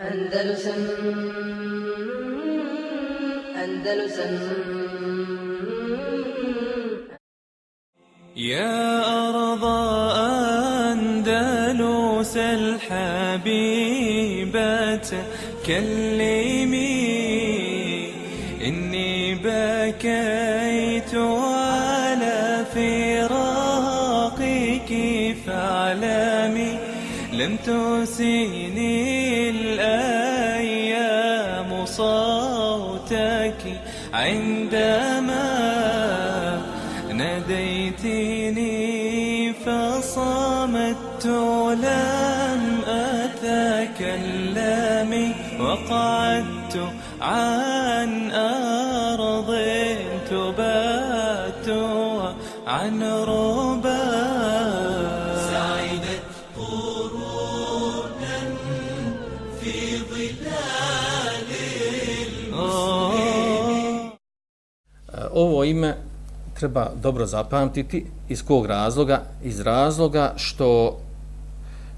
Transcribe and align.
Andalusam 0.00 0.82
Andalusam 3.62 4.34
يا 8.36 9.02
أرض 9.28 9.64
أندلس 10.92 12.36
الحبيبة 12.36 13.90
كلمي 15.66 17.00
إني 18.66 19.34
بكيت 19.34 21.14
على 21.14 22.64
فراقك 22.74 24.50
فاعلمي 25.46 26.78
لم 27.32 27.56
تسيني 27.56 28.69
وقعدت 45.69 46.75
عن 47.21 48.31
أرض 48.31 49.49
تبات 50.29 51.69
عن 52.67 53.03
ربا 53.03 54.03
سعدت 55.51 56.21
قرونا 56.57 58.37
في 59.61 59.97
ظلال 59.97 61.49
المسلمين 62.27 64.11
ovo 65.33 65.63
ime 65.63 65.95
treba 66.59 66.91
dobro 67.01 67.25
zapamtiti 67.25 68.05
iz 68.29 68.43
kog 68.45 68.65
razloga 68.65 69.21
iz 69.43 69.59
razloga 69.59 70.33
što 70.35 70.97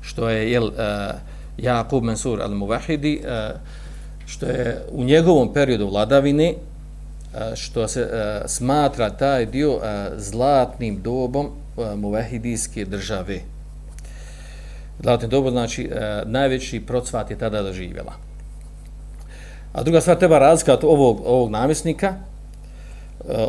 što 0.01 0.29
je 0.29 0.51
jel 0.51 0.63
uh, 0.63 0.73
Jakub 1.58 2.04
Mansur 2.04 2.40
al-Muvahidi 2.40 3.20
eh, 3.24 3.54
što 4.26 4.46
je 4.46 4.82
u 4.92 5.04
njegovom 5.04 5.52
periodu 5.52 5.88
vladavine 5.88 6.48
eh, 6.48 7.56
što 7.56 7.88
se 7.88 8.00
eh, 8.00 8.48
smatra 8.48 9.10
taj 9.10 9.46
dio 9.46 9.80
zlatnim 10.16 11.02
dobom 11.02 11.50
muvahidijske 11.96 12.84
države. 12.84 13.38
Zlatnim 15.02 15.30
dobom 15.30 15.50
znači 15.50 15.90
najveći 16.26 16.80
procvat 16.80 17.30
je 17.30 17.38
tada 17.38 17.62
doživjela. 17.62 18.12
A 19.72 19.82
druga 19.82 20.00
stvar 20.00 20.18
treba 20.18 20.38
razlikati 20.38 20.86
ovog, 20.86 21.20
ovog 21.24 21.50
namjesnika, 21.50 22.14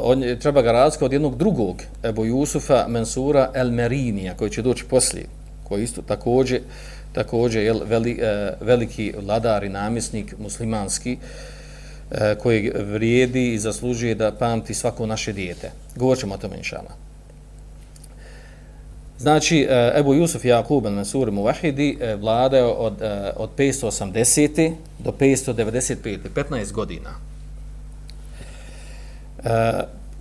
on 0.02 0.24
treba 0.42 0.62
ga 0.62 0.72
razlika 0.72 1.06
od 1.06 1.14
jednog 1.14 1.38
drugog 1.38 1.81
Ebu 2.04 2.26
Jusufa 2.26 2.86
Mansura 2.88 3.52
El 3.54 3.72
Merinija 3.72 4.34
koji 4.34 4.50
će 4.50 4.62
doći 4.62 4.86
poslije 4.86 5.26
koji 5.64 5.83
isto 5.83 6.02
također 6.02 6.61
također 7.14 7.64
je 7.64 7.73
veli, 7.86 8.19
e, 8.22 8.53
veliki 8.61 9.14
vladar 9.25 9.64
i 9.64 9.69
namjesnik 9.69 10.36
muslimanski 10.39 11.17
e, 12.11 12.36
koji 12.36 12.72
vrijedi 12.75 13.53
i 13.53 13.59
zaslužuje 13.59 14.16
da 14.16 14.31
pamti 14.31 14.73
svako 14.73 15.06
naše 15.06 15.34
dijete. 15.34 15.72
Govorit 15.95 16.19
ćemo 16.19 16.34
o 16.34 16.38
tome 16.38 16.58
inšala. 16.58 16.91
Znači, 19.17 19.67
e, 19.69 19.94
Ebu 20.00 20.14
Jusuf 20.14 20.45
Jakub 20.45 20.86
al-Mansur 20.86 21.31
Muvahidi 21.31 21.97
vladao 22.17 22.72
od, 22.72 23.02
od 23.36 23.50
580. 23.58 24.73
do 25.00 25.11
595. 25.11 26.17
15 26.36 26.72
godina. 26.72 27.09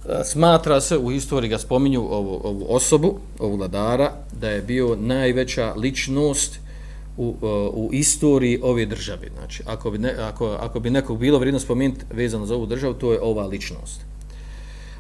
E, 0.09 0.25
smatra 0.25 0.81
se, 0.81 0.99
u 0.99 1.13
istoriji 1.13 1.51
ga 1.51 1.59
spominju 1.59 2.01
ovu, 2.01 2.41
ovu 2.45 2.67
osobu, 2.69 3.19
ovu 3.39 3.57
vladara, 3.57 4.13
da 4.41 4.51
je 4.51 4.63
bio 4.63 4.97
najveća 4.97 5.75
ličnost 5.77 6.59
u, 7.17 7.35
e, 7.43 7.47
u 7.75 7.91
istoriji 7.93 8.61
ove 8.63 8.87
države. 8.87 9.29
Znači, 9.39 9.63
ako 9.67 9.91
bi, 9.91 9.99
ne, 9.99 10.15
ako, 10.19 10.47
ako 10.47 10.81
bi 10.81 10.91
nekog 10.91 11.19
bilo 11.19 11.39
vrijedno 11.39 11.61
spomenuti 11.61 12.05
vezano 12.11 12.47
za 12.47 12.55
ovu 12.55 12.67
državu, 12.67 12.95
to 12.95 13.13
je 13.13 13.21
ova 13.21 13.47
ličnost. 13.47 14.01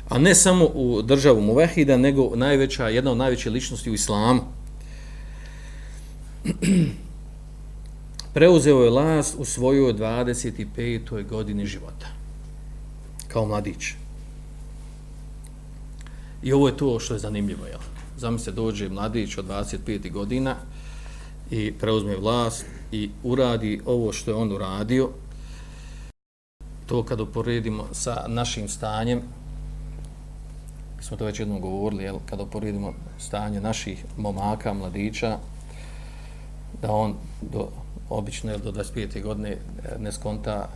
A 0.08 0.18
ne 0.18 0.34
samo 0.34 0.64
u 0.64 1.02
državu 1.02 1.40
Muvehida, 1.40 1.96
nego 1.96 2.36
najveća, 2.36 2.88
jedna 2.88 3.10
od 3.10 3.16
najvećih 3.16 3.52
ličnosti 3.52 3.90
u 3.90 3.94
islamu. 3.94 4.40
Preuzeo 8.34 8.84
je 8.84 8.90
last 8.90 9.34
u 9.38 9.44
svojoj 9.44 9.94
25. 9.94 11.28
godini 11.28 11.66
života. 11.66 12.06
Kao 13.28 13.46
mladić. 13.46 14.01
I 16.42 16.52
ovo 16.52 16.68
je 16.68 16.76
to 16.76 16.98
što 17.00 17.14
je 17.14 17.20
zanimljivo. 17.20 17.66
Jel? 17.66 17.80
Zamislite, 18.18 18.52
dođe 18.52 18.88
mladić 18.88 19.38
od 19.38 19.46
25 19.46 20.10
godina 20.10 20.56
i 21.50 21.72
preuzme 21.72 22.16
vlast 22.16 22.66
i 22.92 23.10
uradi 23.22 23.80
ovo 23.86 24.12
što 24.12 24.30
je 24.30 24.34
on 24.34 24.52
uradio. 24.52 25.10
To 26.86 27.02
kad 27.02 27.20
uporedimo 27.20 27.88
sa 27.92 28.24
našim 28.28 28.68
stanjem, 28.68 29.22
smo 31.00 31.16
to 31.16 31.24
već 31.24 31.40
jednom 31.40 31.60
govorili, 31.60 32.04
jel? 32.04 32.16
kad 32.26 32.40
uporedimo 32.40 32.92
stanje 33.18 33.60
naših 33.60 34.04
momaka, 34.16 34.72
mladića, 34.72 35.38
da 36.82 36.92
on 36.92 37.14
do, 37.40 37.68
obično 38.08 38.50
jel, 38.50 38.60
do 38.60 38.72
25. 38.72 39.22
godine 39.22 39.50
eh, 39.50 39.58
ne 39.98 40.12
skonta 40.12 40.68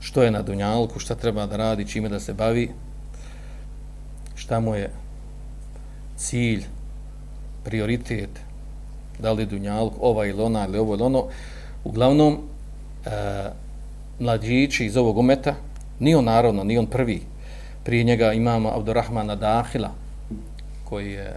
što 0.00 0.22
je 0.22 0.30
na 0.30 0.42
Dunjalku, 0.42 0.98
šta 0.98 1.14
treba 1.14 1.46
da 1.46 1.56
radi, 1.56 1.88
čime 1.88 2.08
da 2.08 2.20
se 2.20 2.34
bavi, 2.34 2.70
šta 4.40 4.60
mu 4.60 4.74
je 4.74 4.90
cilj, 6.16 6.64
prioritet, 7.64 8.30
da 9.18 9.32
li 9.32 9.46
dunjalk, 9.46 9.92
ova 10.00 10.26
ili 10.26 10.42
ona 10.42 10.66
ili 10.66 10.78
ovo 10.78 10.94
ili 10.94 11.02
ono. 11.02 11.24
Uglavnom, 11.84 12.38
e, 13.04 13.10
mlađići 14.18 14.86
iz 14.86 14.96
ovog 14.96 15.18
umeta, 15.18 15.54
ni 15.98 16.14
on 16.14 16.24
naravno, 16.24 16.64
ni 16.64 16.78
on 16.78 16.86
prvi. 16.86 17.22
Prije 17.84 18.04
njega 18.04 18.32
imamo 18.32 18.72
Abdurrahmana 18.76 19.36
Dahila, 19.36 19.90
koji 20.84 21.12
je 21.12 21.36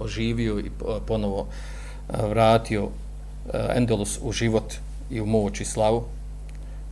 oživio 0.00 0.58
i 0.58 0.70
ponovo 1.06 1.46
e, 1.46 2.26
vratio 2.28 2.88
e, 2.88 3.58
Endelus 3.76 4.18
u 4.22 4.32
život 4.32 4.74
i 5.10 5.20
u 5.20 5.26
moć 5.26 5.60
i 5.60 5.64
slavu. 5.64 6.04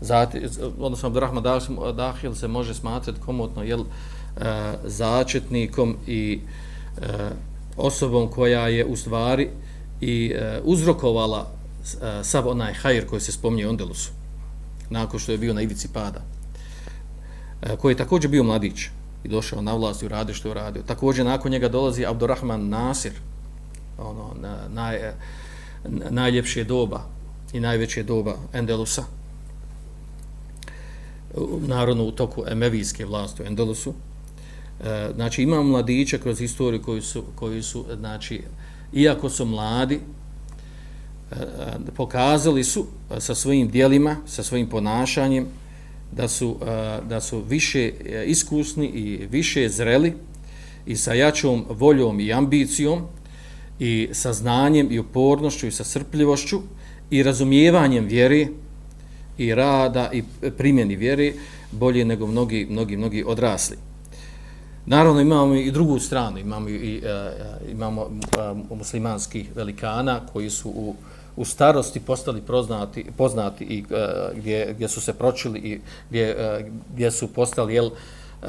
Zati, 0.00 0.40
odnosno, 0.78 1.08
Abdurrahman 1.08 1.42
Dahil 1.96 2.34
se 2.34 2.48
može 2.48 2.74
smatrati 2.74 3.20
komotno, 3.20 3.62
jel, 3.62 3.84
E, 4.36 4.72
začetnikom 4.84 5.96
i 6.06 6.40
e, 7.00 7.30
osobom 7.76 8.28
koja 8.28 8.68
je 8.68 8.84
u 8.84 8.96
stvari 8.96 9.48
i 10.00 10.32
e, 10.34 10.60
uzrokovala 10.64 11.46
e, 12.02 12.24
sav 12.24 12.48
onaj 12.48 12.72
hajr 12.72 13.06
koji 13.06 13.20
se 13.20 13.32
spominje 13.32 13.66
u 13.66 13.70
Andalusu 13.70 14.10
nakon 14.90 15.20
što 15.20 15.32
je 15.32 15.38
bio 15.38 15.54
na 15.54 15.62
ivici 15.62 15.88
pada 15.92 16.20
e, 17.62 17.76
koji 17.76 17.92
je 17.92 17.96
također 17.96 18.30
bio 18.30 18.42
mladić 18.42 18.88
i 19.24 19.28
došao 19.28 19.62
na 19.62 19.74
vlast 19.74 20.02
i 20.02 20.06
uradio 20.06 20.34
što 20.34 20.48
je 20.48 20.52
uradio. 20.52 20.82
Također 20.82 21.26
nakon 21.26 21.52
njega 21.52 21.68
dolazi 21.68 22.06
Abdurrahman 22.06 22.68
Nasir, 22.68 23.12
ono, 23.98 24.34
na, 24.40 24.58
naj, 24.68 24.96
e, 24.96 25.14
najljepše 26.10 26.64
doba 26.64 27.02
i 27.52 27.60
najveće 27.60 28.02
doba 28.02 28.36
Endelusa, 28.52 29.04
narodno 31.66 32.04
u 32.04 32.12
toku 32.12 32.44
emevijske 32.48 33.06
vlasti 33.06 33.42
u 33.42 33.46
Endelusu. 33.46 33.94
E, 34.84 35.08
znači 35.14 35.42
imamo 35.42 35.62
mladića 35.62 36.18
kroz 36.18 36.40
istoriju 36.40 36.82
koji 36.82 37.02
su, 37.02 37.24
koji 37.34 37.62
su 37.62 37.84
znači, 37.98 38.42
iako 38.92 39.30
su 39.30 39.44
mladi, 39.44 39.94
e, 39.94 41.34
e 41.34 41.90
pokazali 41.96 42.64
su 42.64 42.86
e, 43.16 43.20
sa 43.20 43.34
svojim 43.34 43.68
dijelima, 43.68 44.16
sa 44.26 44.42
svojim 44.42 44.68
ponašanjem, 44.68 45.46
da 46.12 46.28
su, 46.28 46.56
e, 46.62 46.98
da 47.08 47.20
su 47.20 47.42
više 47.48 47.92
iskusni 48.26 48.86
i 48.86 49.26
više 49.30 49.68
zreli 49.68 50.12
i 50.86 50.96
sa 50.96 51.14
jačom 51.14 51.64
voljom 51.68 52.20
i 52.20 52.32
ambicijom 52.32 53.02
i 53.78 54.08
sa 54.12 54.32
znanjem 54.32 54.88
i 54.90 54.98
upornošću 54.98 55.66
i 55.66 55.72
sa 55.72 55.84
srpljivošću 55.84 56.60
i 57.10 57.22
razumijevanjem 57.22 58.04
vjere 58.04 58.46
i 59.38 59.54
rada 59.54 60.10
i 60.12 60.22
primjeni 60.58 60.96
vjere 60.96 61.32
bolje 61.72 62.04
nego 62.04 62.26
mnogi, 62.26 62.66
mnogi, 62.70 62.96
mnogi 62.96 63.24
odrasli. 63.26 63.87
Naravno 64.90 65.20
imamo 65.20 65.54
i 65.54 65.70
drugu 65.70 65.98
stranu, 65.98 66.38
imamo 66.38 66.68
i 66.68 67.02
uh, 67.04 67.70
imamo 67.70 68.02
uh, 68.02 68.78
muslimanskih 68.78 69.56
velikana 69.56 70.20
koji 70.32 70.50
su 70.50 70.68
u, 70.68 70.94
u 71.36 71.44
starosti 71.44 72.00
postali 72.00 72.40
poznati, 72.40 73.06
poznati 73.16 73.64
i 73.64 73.82
uh, 73.82 74.38
gdje, 74.38 74.72
gdje 74.74 74.88
su 74.88 75.00
se 75.00 75.12
pročili 75.12 75.58
i 75.58 75.80
gdje, 76.08 76.36
uh, 76.36 76.66
gdje 76.94 77.10
su 77.10 77.28
postali 77.32 77.74
jel, 77.74 77.86
uh, 77.86 78.48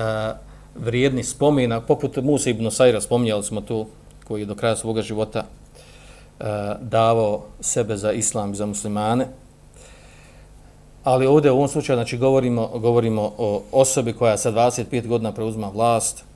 vrijedni 0.76 1.24
spomena, 1.24 1.82
poput 1.82 2.18
Musa 2.18 2.50
ibn 2.50 2.72
Sajra, 2.72 3.02
spominjali 3.02 3.44
smo 3.44 3.62
tu, 3.62 3.88
koji 4.28 4.42
je 4.42 4.46
do 4.46 4.56
kraja 4.56 4.76
svoga 4.76 5.02
života 5.02 5.44
uh, 5.44 6.46
davao 6.82 7.44
sebe 7.60 7.98
za 7.98 8.12
islam 8.12 8.52
i 8.52 8.56
za 8.56 8.66
muslimane. 8.66 9.28
Ali 11.04 11.28
ovdje 11.28 11.52
u 11.52 11.56
ovom 11.56 11.68
slučaju 11.68 11.98
znači, 11.98 12.18
govorimo, 12.18 12.68
govorimo 12.68 13.34
o 13.38 13.64
osobi 13.72 14.14
koja 14.14 14.38
sa 14.38 14.52
25 14.52 15.08
godina 15.08 15.32
preuzima 15.32 15.70
vlast 15.70 16.29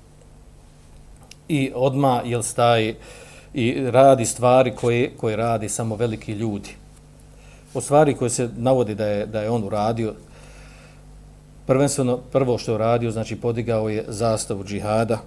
i 1.48 1.72
odma 1.76 2.22
jel 2.26 2.42
staje 2.42 2.96
i 3.54 3.92
radi 3.92 4.26
stvari 4.26 4.72
koje, 4.76 5.12
koje 5.18 5.36
radi 5.36 5.70
samo 5.70 5.96
veliki 5.96 6.32
ljudi. 6.32 6.70
O 7.74 7.82
stvari 7.82 8.14
koje 8.14 8.30
se 8.30 8.50
navodi 8.58 8.96
da 8.96 9.06
je, 9.06 9.26
da 9.26 9.42
je 9.42 9.50
on 9.50 9.64
uradio, 9.64 10.14
prvenstveno 11.66 12.18
prvo 12.18 12.58
što 12.58 12.72
je 12.72 12.76
uradio, 12.76 13.12
znači 13.12 13.36
podigao 13.36 13.90
je 13.90 14.06
zastavu 14.08 14.64
džihada, 14.64 15.20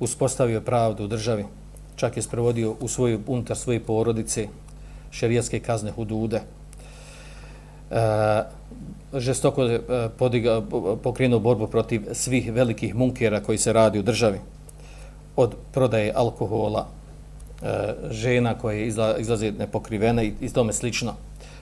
uspostavio 0.00 0.60
pravdu 0.60 1.04
u 1.04 1.06
državi, 1.06 1.44
čak 1.96 2.16
je 2.16 2.22
sprovodio 2.22 2.76
u 2.80 2.88
svoju, 2.88 3.20
unutar 3.26 3.56
svoje 3.56 3.80
porodice 3.80 4.48
šerijatske 5.10 5.60
kazne 5.60 5.90
hudude, 5.90 6.40
e, 7.90 8.42
žestoko 9.14 9.62
je 9.62 9.74
e, 9.74 10.08
podigao, 10.18 10.62
pokrenuo 11.02 11.38
borbu 11.38 11.66
protiv 11.66 12.02
svih 12.12 12.52
velikih 12.52 12.94
munkera 12.94 13.40
koji 13.40 13.58
se 13.58 13.72
radi 13.72 13.98
u 13.98 14.02
državi, 14.02 14.38
od 15.36 15.54
prodaje 15.72 16.12
alkohola, 16.14 16.86
e, 17.62 17.94
žena 18.10 18.58
koje 18.58 18.86
izla, 18.86 19.16
izlaze 19.18 19.52
nepokrivene 19.52 20.26
i, 20.26 20.32
i 20.40 20.48
tome 20.48 20.72
slično. 20.72 21.14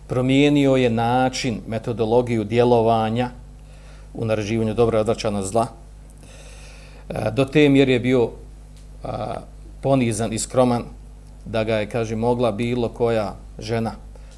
Promijenio 0.06 0.76
je 0.76 0.90
način, 0.90 1.60
metodologiju 1.66 2.44
djelovanja 2.44 3.30
u 4.14 4.24
naraživanju 4.24 4.74
dobra 4.74 5.00
odvraćana 5.00 5.42
zla. 5.42 5.66
E, 7.08 7.30
do 7.30 7.44
te 7.44 7.68
mjere 7.68 7.92
je 7.92 8.00
bio 8.00 8.30
e, 9.04 9.08
ponizan 9.82 10.32
i 10.32 10.38
skroman 10.38 10.82
da 11.44 11.64
ga 11.64 11.76
je, 11.76 11.88
kaže, 11.90 12.16
mogla 12.16 12.52
bilo 12.52 12.88
koja 12.88 13.34
žena 13.58 13.92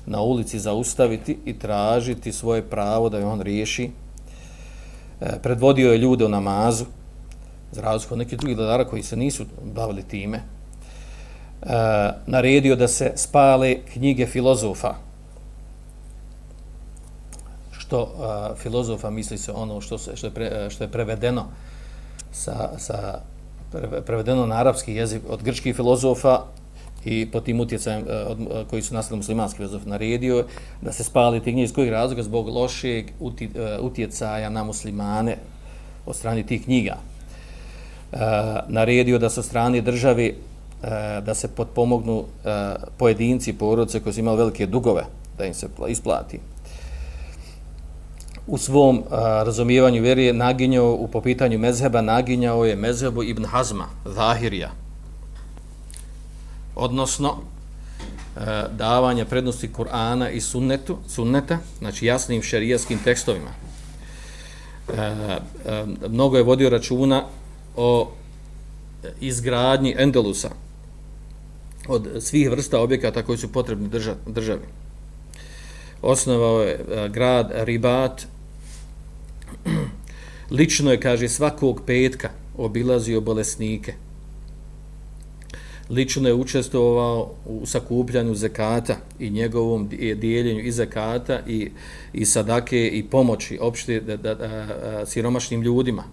na 0.07 0.21
ulici 0.21 0.59
zaustaviti 0.59 1.39
i 1.45 1.59
tražiti 1.59 2.33
svoje 2.33 2.63
pravo 2.63 3.09
da 3.09 3.19
je 3.19 3.27
on 3.27 3.41
riješi. 3.41 3.91
Predvodio 5.43 5.93
je 5.93 5.99
ljude 5.99 6.25
u 6.25 6.29
namazu, 6.29 6.85
za 7.75 7.83
razliku 7.83 8.15
od 8.15 8.19
nekih 8.19 8.39
drugih 8.39 8.57
vladara 8.57 8.85
koji 8.85 9.03
se 9.03 9.17
nisu 9.17 9.47
bavili 9.63 10.03
time. 10.03 10.39
E, 10.39 11.67
naredio 12.27 12.77
da 12.77 12.89
se 12.89 13.13
spale 13.17 13.77
knjige 13.93 14.27
filozofa. 14.27 14.95
Što 17.79 18.03
e, 18.03 18.57
filozofa 18.63 19.11
misli 19.11 19.39
se 19.39 19.53
ono 19.53 19.81
što, 19.81 19.99
se, 19.99 20.17
što, 20.17 20.27
je, 20.27 20.31
pre, 20.31 20.47
e, 20.47 20.71
što 20.71 20.85
je 20.85 20.89
prevedeno 20.89 21.47
sa, 22.33 22.71
sa 22.79 23.21
prevedeno 24.07 24.47
na 24.47 24.55
arapski 24.55 24.95
jezik 24.95 25.23
od 25.29 25.43
grčkih 25.43 25.77
filozofa 25.77 26.41
i 27.05 27.31
po 27.31 27.41
tim 27.41 27.61
utjecajem 27.61 28.05
e, 28.09 28.13
od, 28.13 28.41
e, 28.41 28.65
koji 28.71 28.83
su 28.83 28.95
nastali 28.95 29.17
muslimanski 29.17 29.57
filozof 29.57 29.85
naredio 29.87 30.45
da 30.83 30.93
se 30.93 31.05
spali 31.05 31.41
te 31.41 31.45
knjige 31.45 31.63
iz 31.63 31.73
kojeg 31.73 31.91
razloga 31.91 32.23
zbog 32.23 32.49
lošeg 32.49 33.11
utjecaja 33.81 34.51
na 34.51 34.65
muslimane 34.65 35.37
od 36.07 36.17
strane 36.17 36.43
tih 36.43 36.65
knjiga. 36.65 36.97
Eh, 38.15 38.61
naredio 38.69 39.19
da 39.19 39.31
sa 39.31 39.43
strane 39.43 39.81
državi 39.81 40.27
eh, 40.83 41.21
da 41.27 41.35
se 41.35 41.49
potpomognu 41.49 42.25
eh, 42.45 42.75
pojedinci 42.97 43.51
i 43.51 43.53
porodice 43.53 44.01
koji 44.01 44.13
su 44.13 44.21
imali 44.21 44.39
velike 44.39 44.67
dugove 44.67 45.05
da 45.39 45.45
im 45.45 45.55
se 45.55 45.69
isplati. 45.89 46.41
U 48.47 48.59
svom 48.59 49.03
razumijevanju 49.45 50.03
vjerije 50.03 50.33
naginjao 50.33 50.93
u 50.93 51.09
popitanju 51.09 51.59
mezheba, 51.59 52.01
naginjao 52.01 52.65
je 52.65 52.77
mezhebu 52.77 53.23
Ibn 53.23 53.45
Hazma, 53.45 53.87
Zahirija, 54.05 54.71
odnosno 56.75 57.37
davanja 58.37 58.69
davanje 58.73 59.25
prednosti 59.25 59.71
Kur'ana 59.77 60.31
i 60.31 60.41
sunnetu, 60.41 60.99
sunneta, 61.09 61.59
znači 61.79 62.07
jasnim 62.07 62.43
šerijaskim 62.43 62.99
tekstovima. 62.99 63.51
E, 64.89 65.01
e, 65.01 65.85
mnogo 66.09 66.37
je 66.37 66.43
vodio 66.43 66.71
računa 66.71 67.25
o 67.77 68.13
izgradnji 69.21 69.95
Endelusa 69.99 70.51
od 71.89 72.09
svih 72.21 72.51
vrsta 72.51 72.81
objekata 72.81 73.23
koji 73.23 73.39
su 73.39 73.53
potrebni 73.53 73.89
drža, 73.89 74.15
državi. 74.27 74.63
Osnovao 76.03 76.63
je 76.63 76.73
e, 76.73 77.09
grad 77.09 77.53
Ribat, 77.55 78.27
lično 80.51 80.91
je, 80.91 81.01
kaže, 81.01 81.29
svakog 81.29 81.83
petka 81.87 82.31
obilazio 82.57 83.21
bolesnike, 83.21 83.95
lično 85.91 86.29
je 86.29 86.35
učestvovao 86.35 87.35
u 87.47 87.67
sakupljanju 87.67 88.35
zekata 88.35 88.97
i 89.19 89.31
njegovom 89.31 89.89
e, 90.01 90.15
dijeljenju 90.15 90.61
i 90.61 90.73
zekata 90.73 91.41
i, 91.47 91.71
i 92.13 92.25
sadake 92.25 92.89
i 92.89 93.03
pomoći 93.03 93.59
opšte 93.61 94.01
da, 94.01 94.17
da, 94.17 94.35
da, 94.35 95.07
siromašnim 95.07 95.63
ljudima 95.63 96.05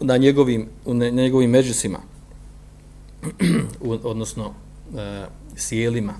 na 0.00 0.16
njegovim, 0.16 0.66
na 0.86 1.10
njegovim 1.10 1.50
međusima 1.50 1.98
odnosno 4.02 4.54
e, 4.96 5.26
sjelima 5.56 6.14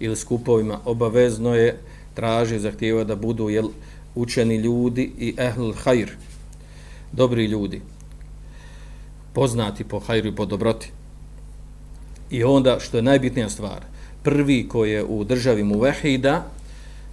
ili 0.00 0.16
skupovima 0.16 0.80
obavezno 0.84 1.54
je 1.54 1.78
traži 2.14 2.58
zahtjeva 2.58 3.04
da 3.04 3.16
budu 3.16 3.48
jel, 3.48 3.68
učeni 4.14 4.56
ljudi 4.56 5.12
i 5.18 5.34
ehl 5.38 5.72
hajr 5.72 6.10
dobri 7.12 7.44
ljudi 7.44 7.80
poznati 9.32 9.84
po 9.84 9.98
hajru 9.98 10.28
i 10.28 10.36
po 10.36 10.46
dobroti 10.46 10.92
I 12.32 12.44
onda, 12.44 12.78
što 12.80 12.96
je 12.96 13.02
najbitnija 13.02 13.48
stvar, 13.48 13.84
prvi 14.22 14.68
koji 14.68 14.90
je 14.90 15.04
u 15.04 15.24
državi 15.24 15.64
Muvehida 15.64 16.46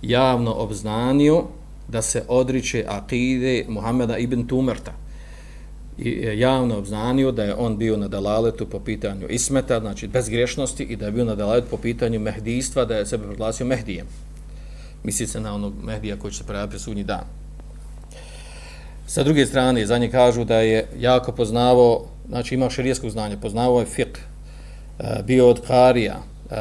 javno 0.02 0.54
obznanio 0.54 1.44
da 1.88 2.02
se 2.02 2.24
odriče 2.28 2.86
akide 2.88 3.66
Muhameda 3.70 4.18
ibn 4.18 4.48
Tumerta. 4.48 4.94
I 6.02 6.28
e, 6.28 6.40
javno 6.40 6.78
obznanio 6.78 7.32
da 7.32 7.44
je 7.44 7.56
on 7.56 7.78
bio 7.78 7.98
na 7.98 8.08
dalaletu 8.08 8.66
po 8.70 8.80
pitanju 8.80 9.28
ismeta, 9.30 9.80
znači 9.80 10.08
bezgrešnosti 10.08 10.84
i 10.84 10.96
da 10.96 11.06
je 11.06 11.12
bio 11.12 11.26
na 11.26 11.36
dalaletu 11.36 11.68
po 11.70 11.78
pitanju 11.78 12.20
mehdijstva, 12.20 12.86
da 12.86 12.96
je 12.96 13.06
sebe 13.06 13.24
proglasio 13.24 13.66
mehdijem. 13.66 14.08
Misli 15.04 15.28
se 15.28 15.40
na 15.40 15.56
onog 15.56 15.74
mehdija 15.84 16.18
koji 16.20 16.32
će 16.32 16.38
se 16.38 16.44
prejaviti 16.44 16.80
sudnji 16.80 17.04
dan. 17.04 17.24
Sa 19.08 19.24
druge 19.24 19.46
strane, 19.46 19.86
za 19.86 19.98
nje 19.98 20.10
kažu 20.12 20.46
da 20.46 20.60
je 20.60 20.88
jako 21.00 21.32
poznavao, 21.32 22.06
znači 22.30 22.56
imao 22.56 22.70
širijesko 22.70 23.10
znanje, 23.10 23.38
poznavao 23.38 23.80
je 23.80 23.86
fiqh, 23.86 24.18
e, 25.00 25.24
bio 25.24 25.50
od 25.50 25.62
Karija, 25.68 26.18
e, 26.52 26.56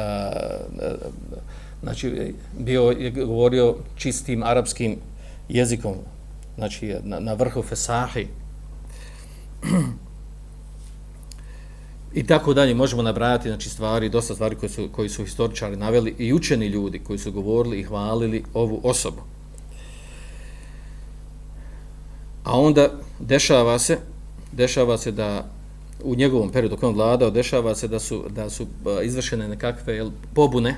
znači 1.83 2.33
bio 2.57 2.95
je 2.99 3.11
govorio 3.11 3.75
čistim 3.95 4.43
arapskim 4.43 4.97
jezikom, 5.49 5.95
znači 6.57 6.95
na, 7.03 7.19
na 7.19 7.33
vrhu 7.33 7.61
Fesahi. 7.61 8.27
I 12.13 12.23
tako 12.23 12.53
dalje 12.53 12.75
možemo 12.75 13.01
nabrajati 13.01 13.49
znači 13.49 13.69
stvari, 13.69 14.09
dosta 14.09 14.33
stvari 14.33 14.55
koje 14.55 14.69
su, 14.69 14.89
koji 14.91 15.09
su 15.09 15.25
historičari 15.25 15.75
naveli 15.75 16.15
i 16.17 16.33
učeni 16.33 16.67
ljudi 16.67 16.99
koji 16.99 17.19
su 17.19 17.31
govorili 17.31 17.79
i 17.79 17.83
hvalili 17.83 18.43
ovu 18.53 18.81
osobu. 18.83 19.21
A 22.43 22.59
onda 22.59 22.89
dešava 23.19 23.79
se, 23.79 23.97
dešava 24.51 24.97
se 24.97 25.11
da 25.11 25.51
u 26.03 26.15
njegovom 26.15 26.49
periodu 26.49 26.75
kad 26.75 26.89
on 26.89 26.95
vladao, 26.95 27.29
dešava 27.29 27.75
se 27.75 27.87
da 27.87 27.99
su, 27.99 28.23
da 28.29 28.49
su 28.49 28.67
izvršene 29.03 29.47
nekakve 29.47 29.95
jel, 29.95 30.11
pobune 30.33 30.75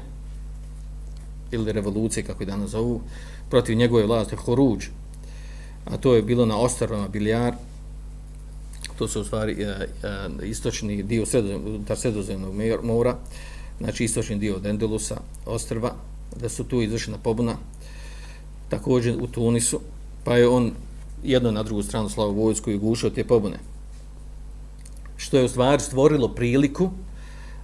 ili 1.52 1.72
revolucije, 1.72 2.24
kako 2.24 2.44
je 2.44 2.48
danas 2.48 2.70
zovu, 2.70 3.02
protiv 3.50 3.78
njegove 3.78 4.06
vlasti, 4.06 4.36
Horuđ. 4.36 4.86
A 5.86 5.98
to 5.98 6.16
je 6.16 6.22
bilo 6.22 6.46
na 6.46 6.58
ostrovama 6.58 7.08
Biljar, 7.08 7.54
to 9.01 9.08
su 9.08 9.22
u 9.22 9.24
stvari 9.24 9.53
e, 9.53 9.65
e, 9.65 9.88
istočni 10.48 11.03
dio 11.03 11.25
sredozemnog 11.96 12.53
mora, 12.84 13.15
znači 13.79 14.03
istočni 14.03 14.36
dio 14.38 14.55
od 14.55 14.65
Endelusa, 14.65 15.17
ostrva, 15.46 15.93
da 16.36 16.50
su 16.50 16.63
tu 16.63 16.81
izvršena 16.81 17.17
pobuna, 17.17 17.55
također 18.70 19.17
u 19.22 19.27
Tunisu, 19.27 19.79
pa 20.24 20.38
je 20.38 20.48
on 20.48 20.72
jedno 21.24 21.51
na 21.51 21.63
drugu 21.63 21.84
stranu 21.84 22.10
slavu 22.10 22.34
vojsku 22.43 22.72
i 22.72 22.77
gušao 22.77 23.10
te 23.10 23.24
pobune. 23.24 23.58
Što 25.17 25.38
je 25.38 25.46
u 25.46 25.50
stvari 25.50 25.81
stvorilo 25.81 26.27
priliku 26.27 26.91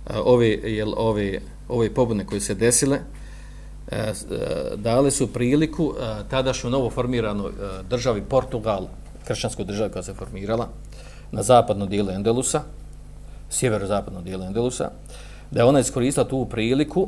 e, 0.10 0.18
ove, 0.18 0.48
jel, 0.50 0.94
ove, 0.98 1.42
ove 1.70 1.94
pobune 1.94 2.26
koje 2.26 2.42
se 2.42 2.56
desile, 2.56 3.00
e, 3.92 3.96
e, 3.96 4.14
dale 4.76 5.12
su 5.12 5.34
priliku 5.34 5.94
tadašnju 6.30 6.70
novo 6.70 6.90
formirano 6.90 7.52
državi 7.90 8.22
Portugal, 8.22 8.88
kršćanskoj 9.28 9.66
državi 9.66 9.92
koja 9.92 10.04
se 10.04 10.14
formirala, 10.14 10.70
na 11.32 11.44
zapadno 11.44 11.86
dijelu 11.86 12.10
Endelusa, 12.10 12.62
sjeverozapadno 13.50 14.22
dijelu 14.22 14.44
Endelusa, 14.44 14.90
da 15.52 15.60
je 15.60 15.66
ona 15.66 15.80
iskoristila 15.80 16.28
tu 16.28 16.46
priliku 16.46 17.08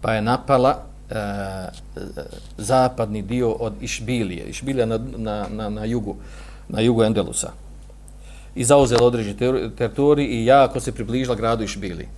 pa 0.00 0.12
je 0.12 0.22
napala 0.22 0.78
e, 1.10 1.14
e, 1.14 1.68
zapadni 2.58 3.22
dio 3.22 3.50
od 3.52 3.72
Išbilije, 3.80 4.44
Išbilija 4.44 4.86
na, 4.86 4.98
na, 5.16 5.46
na, 5.50 5.68
na 5.68 5.84
jugu, 5.84 6.16
na 6.68 6.80
jugu 6.80 7.02
Endelusa 7.02 7.52
i 8.54 8.64
zauzela 8.64 9.06
određeni 9.06 9.36
teritorij 9.76 10.26
i 10.26 10.44
jako 10.44 10.80
se 10.80 10.92
približila 10.92 11.36
gradu 11.36 11.64
Išbili. 11.64 12.08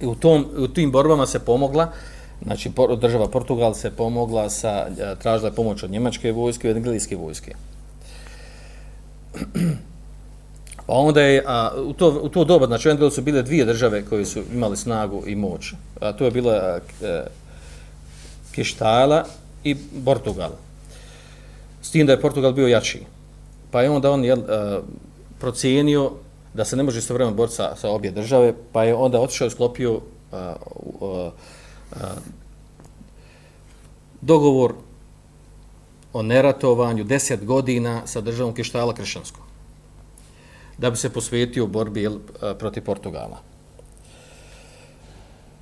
I 0.00 0.06
u, 0.06 0.14
tom, 0.14 0.46
u 0.58 0.68
tim 0.68 0.92
borbama 0.92 1.26
se 1.26 1.38
pomogla 1.38 1.92
Znači, 2.42 2.70
država 3.00 3.28
Portugal 3.28 3.74
se 3.74 3.90
pomogla 3.90 4.50
sa, 4.50 4.86
e, 4.98 5.14
tražila 5.22 5.48
je 5.48 5.54
pomoć 5.54 5.82
od 5.82 5.90
njemačke 5.90 6.32
vojske 6.32 6.68
i 6.68 6.70
od 6.70 6.76
engleske 6.76 7.16
vojske. 7.16 7.54
Pa 10.88 10.94
onda 10.94 11.20
je, 11.20 11.44
a, 11.46 11.70
u, 11.76 11.92
to, 11.92 12.20
u 12.22 12.28
to 12.28 12.44
doba, 12.44 12.66
znači, 12.66 12.88
u 12.88 12.90
Englelu 12.90 13.10
su 13.10 13.22
bile 13.22 13.42
dvije 13.42 13.64
države 13.64 14.04
koje 14.04 14.24
su 14.24 14.42
imali 14.54 14.76
snagu 14.76 15.22
i 15.26 15.36
moć. 15.36 15.72
A 16.00 16.12
to 16.12 16.24
je 16.24 16.30
bila 16.30 16.52
a, 16.52 16.78
e, 17.02 17.24
Kištala 18.52 19.24
i 19.64 19.76
Portugal. 20.04 20.50
S 21.82 21.90
tim 21.90 22.06
da 22.06 22.12
je 22.12 22.20
Portugal 22.20 22.52
bio 22.52 22.66
jači. 22.66 23.02
Pa 23.70 23.82
je 23.82 23.90
onda 23.90 24.10
on 24.10 24.24
jel, 24.24 24.38
a, 24.48 24.80
procijenio 25.40 26.12
da 26.54 26.64
se 26.64 26.76
ne 26.76 26.82
može 26.82 26.98
istovremeno 26.98 27.36
boriti 27.36 27.56
sa, 27.56 27.76
sa 27.76 27.90
obje 27.90 28.10
države, 28.10 28.54
pa 28.72 28.84
je 28.84 28.94
onda 28.94 29.20
otišao 29.20 29.46
i 29.46 29.50
sklopio 29.50 30.00
a, 30.32 30.54
a, 31.00 31.30
a, 31.92 31.96
dogovor 34.20 34.74
o 36.18 36.22
neratovanju 36.22 37.04
deset 37.04 37.44
godina 37.44 38.02
sa 38.06 38.20
državom 38.20 38.54
Kištala 38.54 38.94
Kršanskom 38.94 39.48
da 40.78 40.90
bi 40.90 40.96
se 40.96 41.12
posvetio 41.12 41.66
borbi 41.66 42.02
jel, 42.02 42.14
e, 42.14 42.54
protiv 42.58 42.84
Portugala. 42.84 43.40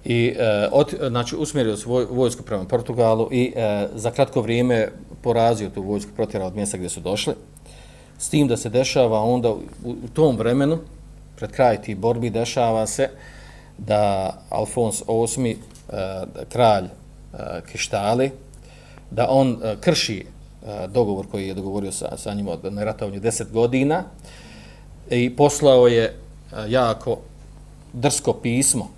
I 0.05 0.35
e, 0.39 0.69
od, 0.73 0.95
znači, 1.09 1.37
usmjerio 1.37 1.77
svoj 1.77 2.07
vojsku 2.11 2.43
prema 2.43 2.65
Portugalu 2.65 3.29
i 3.33 3.53
e, 3.57 3.89
za 3.95 4.11
kratko 4.11 4.41
vrijeme 4.41 4.89
porazio 5.23 5.71
tu 5.71 5.83
vojsku 5.83 6.11
protjera 6.17 6.47
od 6.47 6.57
mjesta 6.57 6.77
gdje 6.77 6.89
su 6.89 7.01
došli. 7.01 7.35
S 8.19 8.29
tim 8.29 8.49
da 8.49 8.57
se 8.57 8.69
dešava 8.69 9.21
onda 9.21 9.51
u, 9.51 9.61
u 9.85 10.09
tom 10.15 10.37
vremenu, 10.37 10.79
pred 11.37 11.51
kraj 11.53 11.83
tih 11.83 11.97
borbi, 11.97 12.31
dešava 12.31 12.87
se 12.87 13.11
da 13.79 14.33
Alfons 14.51 15.03
VIII, 15.37 15.51
e, 15.53 15.57
kralj 16.49 16.85
e, 16.85 16.89
Kištali, 17.73 18.31
da 19.11 19.27
on 19.31 19.59
e, 19.63 19.77
krši 19.81 20.27
E, 20.67 20.89
dogovor 20.89 21.27
koji 21.31 21.49
je 21.49 21.55
dogovorio 21.55 21.93
sa, 21.93 22.17
sa 22.17 22.35
njim 22.35 22.49
od 22.49 22.73
neratovanju 22.73 23.21
deset 23.21 23.53
godina 23.53 24.05
i 25.11 25.37
poslao 25.37 25.87
je 25.87 26.05
e, 26.05 26.15
jako 26.69 27.19
drsko 27.93 28.33
pismo 28.33 28.89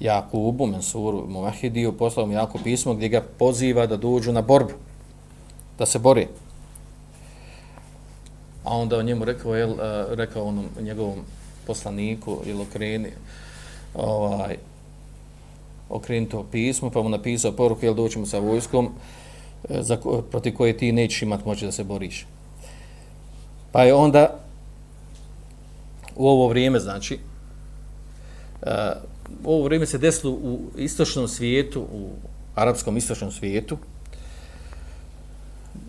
Jakubu, 0.00 0.66
Mensuru, 0.66 1.26
Muvahidiju, 1.28 1.92
poslao 1.92 2.26
mu 2.26 2.32
jako 2.32 2.58
pismo 2.64 2.94
gdje 2.94 3.08
ga 3.08 3.20
poziva 3.38 3.86
da 3.86 3.96
dođu 3.96 4.32
na 4.32 4.42
borbu, 4.42 4.72
da 5.78 5.86
se 5.86 5.98
bori. 5.98 6.26
A 8.64 8.76
onda 8.76 8.98
on 8.98 9.06
njemu 9.06 9.24
rekao, 9.24 9.54
jel, 9.54 9.70
e, 9.70 10.06
rekao 10.10 10.44
onom 10.44 10.66
njegovom 10.80 11.18
poslaniku, 11.66 12.38
ili 12.46 12.62
okreni, 12.62 13.10
ovaj, 13.94 14.56
okreni 15.88 16.28
to 16.28 16.46
pismo, 16.52 16.90
pa 16.90 17.02
mu 17.02 17.08
napisao 17.08 17.52
poruku, 17.52 17.84
jel, 17.84 17.94
doćemo 17.94 18.26
sa 18.26 18.38
vojskom, 18.38 18.90
E, 19.68 19.82
za, 19.82 19.96
protiv 20.30 20.54
koje 20.54 20.76
ti 20.76 20.92
nećeš 20.92 21.22
imat 21.22 21.44
moći 21.44 21.64
da 21.64 21.72
se 21.72 21.84
boriš. 21.84 22.26
Pa 23.72 23.82
je 23.82 23.94
onda 23.94 24.38
u 26.16 26.28
ovo 26.28 26.48
vrijeme, 26.48 26.80
znači, 26.80 27.18
uh, 28.62 28.68
u 29.44 29.52
ovo 29.52 29.64
vrijeme 29.64 29.86
se 29.86 29.98
desilo 29.98 30.32
u 30.32 30.60
istočnom 30.76 31.28
svijetu, 31.28 31.80
u 31.80 32.08
arapskom 32.54 32.96
istočnom 32.96 33.32
svijetu, 33.32 33.78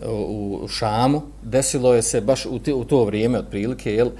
e, 0.02 0.08
u, 0.08 0.68
Šamu, 0.68 1.22
desilo 1.42 1.94
je 1.94 2.02
se 2.02 2.20
baš 2.20 2.46
u, 2.46 2.58
te, 2.58 2.74
u 2.74 2.84
to 2.84 3.04
vrijeme 3.04 3.38
otprilike, 3.38 3.94
jel, 3.94 4.10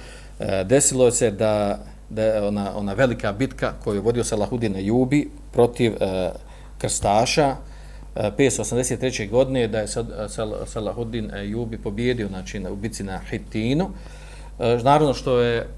desilo 0.64 1.04
je 1.04 1.12
se 1.12 1.30
da, 1.30 1.78
da 2.10 2.22
je 2.22 2.42
ona, 2.42 2.76
ona 2.76 2.92
velika 2.92 3.32
bitka 3.32 3.72
koju 3.84 3.94
je 3.94 4.00
vodio 4.00 4.24
Salahudin 4.24 4.74
Jubi 4.78 5.30
protiv 5.52 5.92
e, 6.00 6.30
krstaša, 6.78 7.56
E, 8.16 8.30
583. 8.38 9.30
godine 9.30 9.68
da 9.68 9.78
je 9.78 9.84
e, 9.84 9.88
Salahuddin 10.66 11.30
Jubi 11.44 11.78
pobjedio 11.78 12.28
znači, 12.28 12.62
u 12.70 12.76
bici 12.76 13.04
na 13.04 13.18
Hitinu. 13.30 13.90
E, 14.58 14.78
naravno 14.82 15.14
što 15.14 15.40
je 15.40 15.68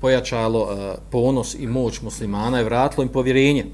pojačalo 0.00 0.76
ponos 1.10 1.54
i 1.54 1.66
moć 1.66 2.00
muslimana 2.02 2.60
i 2.60 2.64
vratilo 2.64 3.02
im 3.02 3.08
povjerenje 3.08 3.66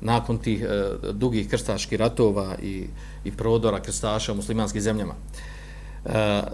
nakon 0.00 0.38
tih 0.38 0.66
dugih 1.12 1.48
krstaških 1.48 1.98
ratova 1.98 2.56
i, 2.62 2.86
i 3.24 3.32
prodora 3.32 3.80
krstaša 3.80 4.32
u 4.32 4.36
muslimanskim 4.36 4.82
zemljama. 4.82 5.14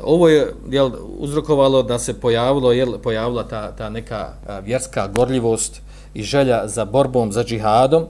Ovo 0.02 0.28
je 0.28 0.54
jel, 0.70 0.90
uzrokovalo 1.18 1.82
da 1.82 1.98
se 1.98 2.20
pojavilo, 2.20 2.72
jel, 2.72 2.98
pojavila 2.98 3.48
ta, 3.48 3.72
ta 3.72 3.90
neka 3.90 4.32
vjerska 4.62 5.08
gorljivost 5.08 5.80
i 6.14 6.22
želja 6.22 6.68
za 6.68 6.84
borbom, 6.84 7.32
za 7.32 7.44
džihadom, 7.44 8.06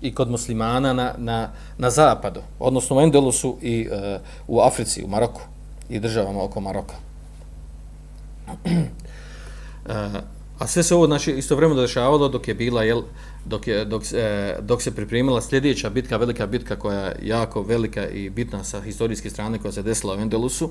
i 0.00 0.14
kod 0.14 0.30
muslimana 0.30 0.92
na, 0.92 1.14
na, 1.18 1.50
na 1.78 1.90
zapadu, 1.90 2.40
odnosno 2.58 2.96
u 2.96 3.00
Endelusu 3.00 3.58
i 3.62 3.88
e, 3.92 4.18
u 4.46 4.60
Africi, 4.60 5.04
u 5.04 5.08
Maroku 5.08 5.40
i 5.88 6.00
državama 6.00 6.42
oko 6.42 6.60
Maroka. 6.60 6.94
e, 8.64 10.20
a 10.58 10.66
sve 10.66 10.82
se 10.82 10.94
ovo 10.94 11.06
znači, 11.06 11.32
isto 11.32 11.74
dešavalo 11.74 12.28
dok 12.28 12.48
je 12.48 12.54
bila, 12.54 12.82
jel, 12.82 13.02
dok, 13.44 13.66
je, 13.66 13.84
dok, 13.84 14.02
e, 14.12 14.56
dok 14.60 14.82
se 14.82 14.94
pripremila 14.94 15.42
sljedeća 15.42 15.90
bitka, 15.90 16.16
velika 16.16 16.46
bitka 16.46 16.76
koja 16.76 17.00
je 17.00 17.16
jako 17.22 17.62
velika 17.62 18.08
i 18.08 18.30
bitna 18.30 18.64
sa 18.64 18.80
historijske 18.80 19.30
strane 19.30 19.58
koja 19.58 19.72
se 19.72 19.82
desila 19.82 20.16
u 20.16 20.20
Endelusu, 20.20 20.70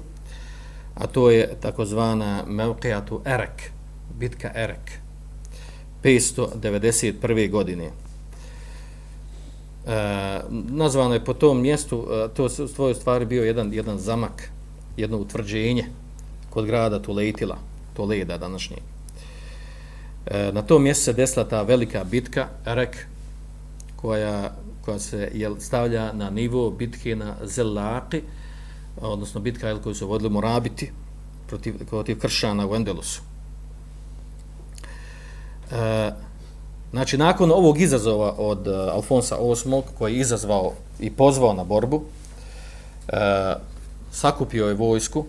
a 0.95 1.07
to 1.07 1.31
je 1.31 1.55
takozvana 1.61 2.43
Mevqijatu 2.47 3.19
Erek, 3.25 3.71
bitka 4.19 4.51
Erek, 4.55 4.91
591. 6.03 7.51
godine. 7.51 8.04
E, 9.85 10.41
nazvano 10.49 11.13
je 11.13 11.25
po 11.25 11.33
tom 11.33 11.61
mjestu, 11.61 12.07
e, 12.11 12.27
to 12.33 12.43
je 12.43 12.67
svoje 12.67 12.95
stvari 12.95 13.25
bio 13.25 13.43
jedan, 13.43 13.73
jedan 13.73 13.97
zamak, 13.99 14.51
jedno 14.97 15.17
utvrđenje 15.17 15.85
kod 16.49 16.65
grada 16.65 17.01
Tuletila, 17.01 17.57
Toleda 17.93 18.37
današnje. 18.37 18.77
E, 20.25 20.51
na 20.51 20.61
tom 20.61 20.83
mjestu 20.83 21.03
se 21.03 21.13
desila 21.13 21.47
ta 21.47 21.61
velika 21.61 22.03
bitka, 22.03 22.47
Rek, 22.65 23.05
koja, 23.95 24.55
koja 24.81 24.99
se 24.99 25.31
jel, 25.33 25.55
stavlja 25.59 26.13
na 26.13 26.29
nivo 26.29 26.71
bitke 26.71 27.15
na 27.15 27.35
Zelaki, 27.43 28.21
odnosno 29.01 29.41
bitka 29.41 29.67
jel, 29.67 29.79
koju 29.79 29.95
su 29.95 30.07
vodili 30.07 30.29
Morabiti 30.29 30.91
protiv, 31.47 31.85
protiv 31.89 32.19
Kršana 32.19 32.67
u 32.67 32.75
Endelusu. 32.75 33.21
E, 35.71 36.11
Znači, 36.95 37.17
nakon 37.17 37.51
ovog 37.51 37.81
izazova 37.81 38.33
od 38.37 38.67
uh, 38.67 38.73
Alfonsa 38.93 39.35
VIII, 39.35 39.81
koji 39.97 40.13
je 40.13 40.19
izazvao 40.19 40.71
i 40.99 41.11
pozvao 41.11 41.53
na 41.53 41.63
borbu, 41.63 41.95
uh, 41.95 42.03
sakupio 44.11 44.67
je 44.67 44.73
vojsku, 44.73 45.25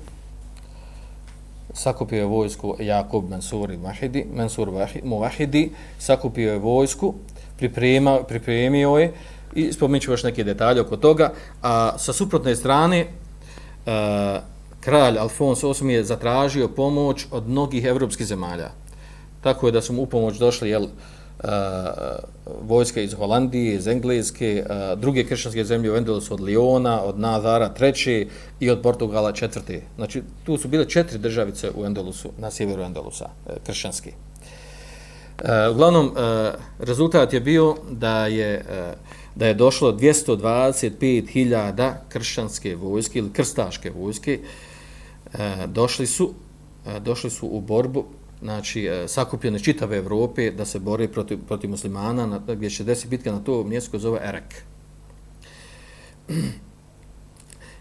sakupio 1.75 2.19
je 2.19 2.25
vojsku 2.25 2.77
Jakub 2.81 3.31
Mansur 3.31 3.71
i 3.71 3.77
Mahidi, 3.77 4.27
Mansur 4.35 4.71
Muvahidi, 5.03 5.73
sakupio 5.99 6.53
je 6.53 6.59
vojsku, 6.59 7.15
priprema, 7.57 8.23
pripremio 8.29 8.91
je, 8.91 9.13
i 9.55 9.73
spomenut 9.73 10.03
ću 10.03 10.11
još 10.11 10.23
neke 10.23 10.45
detalje 10.45 10.81
oko 10.81 10.97
toga, 10.97 11.33
a 11.63 11.99
sa 11.99 12.13
suprotne 12.13 12.57
strane, 12.57 13.07
uh, 13.07 13.93
kralj 14.81 15.19
Alfons 15.19 15.63
VIII 15.63 15.93
je 15.95 16.05
zatražio 16.05 16.69
pomoć 16.69 17.27
od 17.31 17.49
mnogih 17.49 17.85
evropskih 17.85 18.27
zemalja. 18.27 18.71
Tako 19.41 19.67
je 19.67 19.73
da 19.73 19.83
su 19.83 19.93
mu 19.93 20.03
u 20.03 20.07
pomoć 20.07 20.39
došli, 20.39 20.71
jel, 20.71 20.83
uh, 20.83 20.91
uh, 21.45 21.51
vojska 22.63 23.01
iz 23.01 23.15
Holandije, 23.15 23.75
iz 23.75 23.87
Engleske, 23.87 24.67
uh, 24.71 24.99
druge 25.01 25.25
kršćanske 25.25 25.65
zemlje 25.65 25.93
u 25.93 25.97
Endelusu 25.97 26.35
od 26.35 26.41
Liona, 26.41 27.03
od 27.03 27.19
Nazara 27.19 27.69
treći 27.69 28.29
i 28.61 28.71
od 28.71 28.83
Portugala 28.83 29.33
četvrti. 29.33 29.81
Znači, 29.97 30.23
tu 30.45 30.59
su 30.59 30.69
bile 30.69 30.89
četiri 30.89 31.19
državice 31.19 31.71
u 31.75 31.87
Endelusu, 31.87 32.31
na 32.39 32.51
sjeveru 32.51 32.83
Endelusa, 32.83 33.25
uh, 33.25 33.31
e, 33.53 33.57
kršćanski. 33.67 34.09
Uh, 34.09 34.15
e, 35.51 35.69
uglavnom, 35.69 36.07
uh, 36.07 36.13
rezultat 36.79 37.33
je 37.33 37.41
bio 37.41 37.77
da 37.91 38.27
je, 38.27 38.65
uh, 38.69 38.75
da 39.35 39.47
je 39.47 39.55
došlo 39.55 39.93
225.000 39.93 41.93
kršćanske 42.09 42.77
vojske 42.77 43.19
ili 43.19 43.33
krstaške 43.33 43.91
vojske, 43.91 44.41
uh, 45.25 45.31
došli 45.67 46.07
su, 46.07 46.35
uh, 46.87 46.97
došli 47.03 47.31
su 47.31 47.47
u 47.47 47.61
borbu 47.61 48.05
znači, 48.43 48.87
e, 48.87 49.09
sakupljene 49.09 49.59
čitave 49.59 49.97
Evrope 49.97 50.51
da 50.51 50.65
se 50.65 50.79
bore 50.79 51.09
protiv, 51.09 51.39
protiv 51.47 51.71
muslimana, 51.71 52.27
na, 52.27 52.39
gdje 52.39 52.71
će 52.71 52.85
desiti 52.85 53.09
bitka 53.09 53.33
na 53.33 53.41
to 53.45 53.65
mjesto 53.65 53.91
koje 53.91 54.01
zove 54.01 54.21
Erek. 54.23 54.63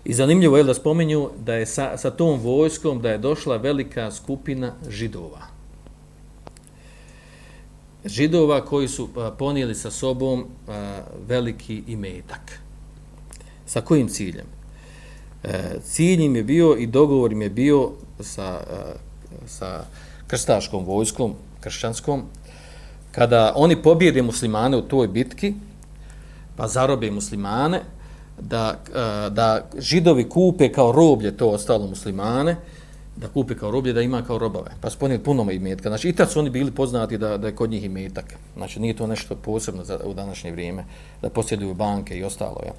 I 0.06 0.14
zanimljivo 0.14 0.58
je 0.58 0.64
da 0.64 0.74
spomenju 0.74 1.30
da 1.38 1.54
je 1.54 1.66
sa, 1.66 1.98
sa 1.98 2.12
tom 2.12 2.40
vojskom 2.40 3.02
da 3.02 3.10
je 3.12 3.18
došla 3.18 3.58
velika 3.58 4.12
skupina 4.12 4.74
židova. 4.90 5.42
Židova 8.06 8.66
koji 8.66 8.88
su 8.88 9.10
ponijeli 9.38 9.76
sa 9.76 9.92
sobom 9.92 10.46
a, 10.68 11.02
veliki 11.28 11.84
imetak. 11.88 12.60
Sa 13.66 13.82
kojim 13.82 14.08
ciljem? 14.08 14.46
E, 15.44 15.80
cilj 15.84 16.22
im 16.24 16.36
je 16.36 16.44
bio 16.44 16.76
i 16.78 16.88
dogovor 16.88 17.32
im 17.32 17.42
je 17.42 17.50
bio 17.50 17.92
sa, 18.20 18.46
a, 18.46 18.94
sa 19.48 19.86
krstaškom 20.36 20.86
vojskom, 20.86 21.34
kršćanskom, 21.60 22.24
kada 23.12 23.54
oni 23.56 23.76
pobjede 23.82 24.22
muslimane 24.22 24.78
u 24.78 24.82
toj 24.82 25.08
bitki, 25.08 25.54
pa 26.56 26.68
zarobe 26.68 27.12
muslimane, 27.12 27.82
da, 28.40 28.80
e, 28.90 29.30
da 29.30 29.70
židovi 29.80 30.30
kupe 30.30 30.72
kao 30.72 30.92
roblje 30.92 31.38
to 31.38 31.50
ostalo 31.50 31.88
muslimane, 31.88 32.56
da 33.16 33.28
kupe 33.28 33.56
kao 33.56 33.72
roblje, 33.72 33.94
da 33.94 34.02
ima 34.02 34.22
kao 34.28 34.38
robove. 34.38 34.72
Pa 34.82 34.90
su 34.90 35.00
ponijeli 35.00 35.24
puno 35.24 35.52
imetka. 35.52 35.90
Znači, 35.90 36.10
i 36.10 36.14
tad 36.14 36.32
su 36.32 36.40
oni 36.40 36.50
bili 36.50 36.72
poznati 36.72 37.18
da, 37.18 37.38
da 37.38 37.48
je 37.48 37.56
kod 37.56 37.72
njih 37.72 37.84
imetak. 37.84 38.36
Znači, 38.58 38.80
nije 38.80 38.96
to 38.96 39.08
nešto 39.08 39.36
posebno 39.36 39.84
za, 39.84 40.00
u 40.04 40.14
današnje 40.14 40.52
vrijeme, 40.52 40.84
da 41.22 41.30
posjeduju 41.30 41.74
banke 41.74 42.18
i 42.18 42.24
ostalo. 42.24 42.60
Ja. 42.66 42.74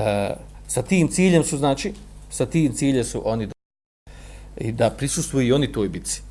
E, 0.00 0.36
sa 0.66 0.82
tim 0.82 1.08
ciljem 1.08 1.44
su, 1.44 1.58
znači, 1.58 1.92
sa 2.30 2.46
tim 2.46 2.72
ciljem 2.72 3.04
su 3.04 3.22
oni 3.24 3.48
i 4.56 4.72
da 4.72 4.90
prisustuju 4.90 5.46
i 5.46 5.52
oni 5.52 5.72
toj 5.72 5.88
bici. 5.88 6.29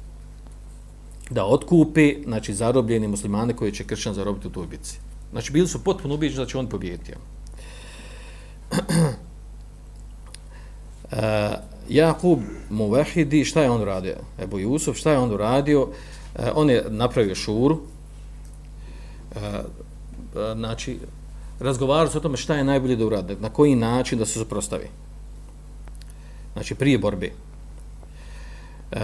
Da 1.29 1.45
otkupe, 1.45 2.13
znači, 2.23 2.53
zarobljene 2.53 3.07
muslimane 3.07 3.55
koje 3.55 3.71
će 3.71 3.83
kršćan 3.83 4.13
zarobiti 4.13 4.47
u 4.47 4.51
toj 4.51 4.67
bitci. 4.67 4.99
Znači, 5.31 5.51
bili 5.51 5.67
su 5.67 5.83
potpuno 5.83 6.13
ubijeđeni 6.15 6.45
da 6.45 6.49
će 6.49 6.57
on 6.57 6.67
pobijeti. 6.67 7.13
Uh, 8.71 8.77
e, 11.11 11.53
Jakub 11.89 12.39
Muvahidi, 12.69 13.45
šta 13.45 13.61
je 13.61 13.69
on 13.69 13.81
uradio? 13.81 14.15
Ebu 14.43 14.59
Jusuf, 14.59 14.97
šta 14.97 15.11
je 15.11 15.19
on 15.19 15.31
uradio? 15.33 15.81
Uh, 15.81 15.89
on 16.55 16.69
je 16.69 16.85
napravio 16.89 17.35
šuru. 17.35 17.75
uh, 17.75 19.41
uh, 19.41 20.57
znači, 20.57 20.99
razgovarali 21.59 22.09
su 22.11 22.17
o 22.17 22.21
tome 22.21 22.37
šta 22.37 22.55
je 22.55 22.63
najbolje 22.63 22.95
da 22.95 23.05
urade, 23.05 23.35
na 23.39 23.49
koji 23.49 23.75
način 23.75 24.19
da 24.19 24.25
se 24.25 24.39
suprostavi. 24.39 24.87
Znači, 26.53 26.75
prije 26.75 26.97
borbe. 26.97 27.31
Uh, 28.91 28.99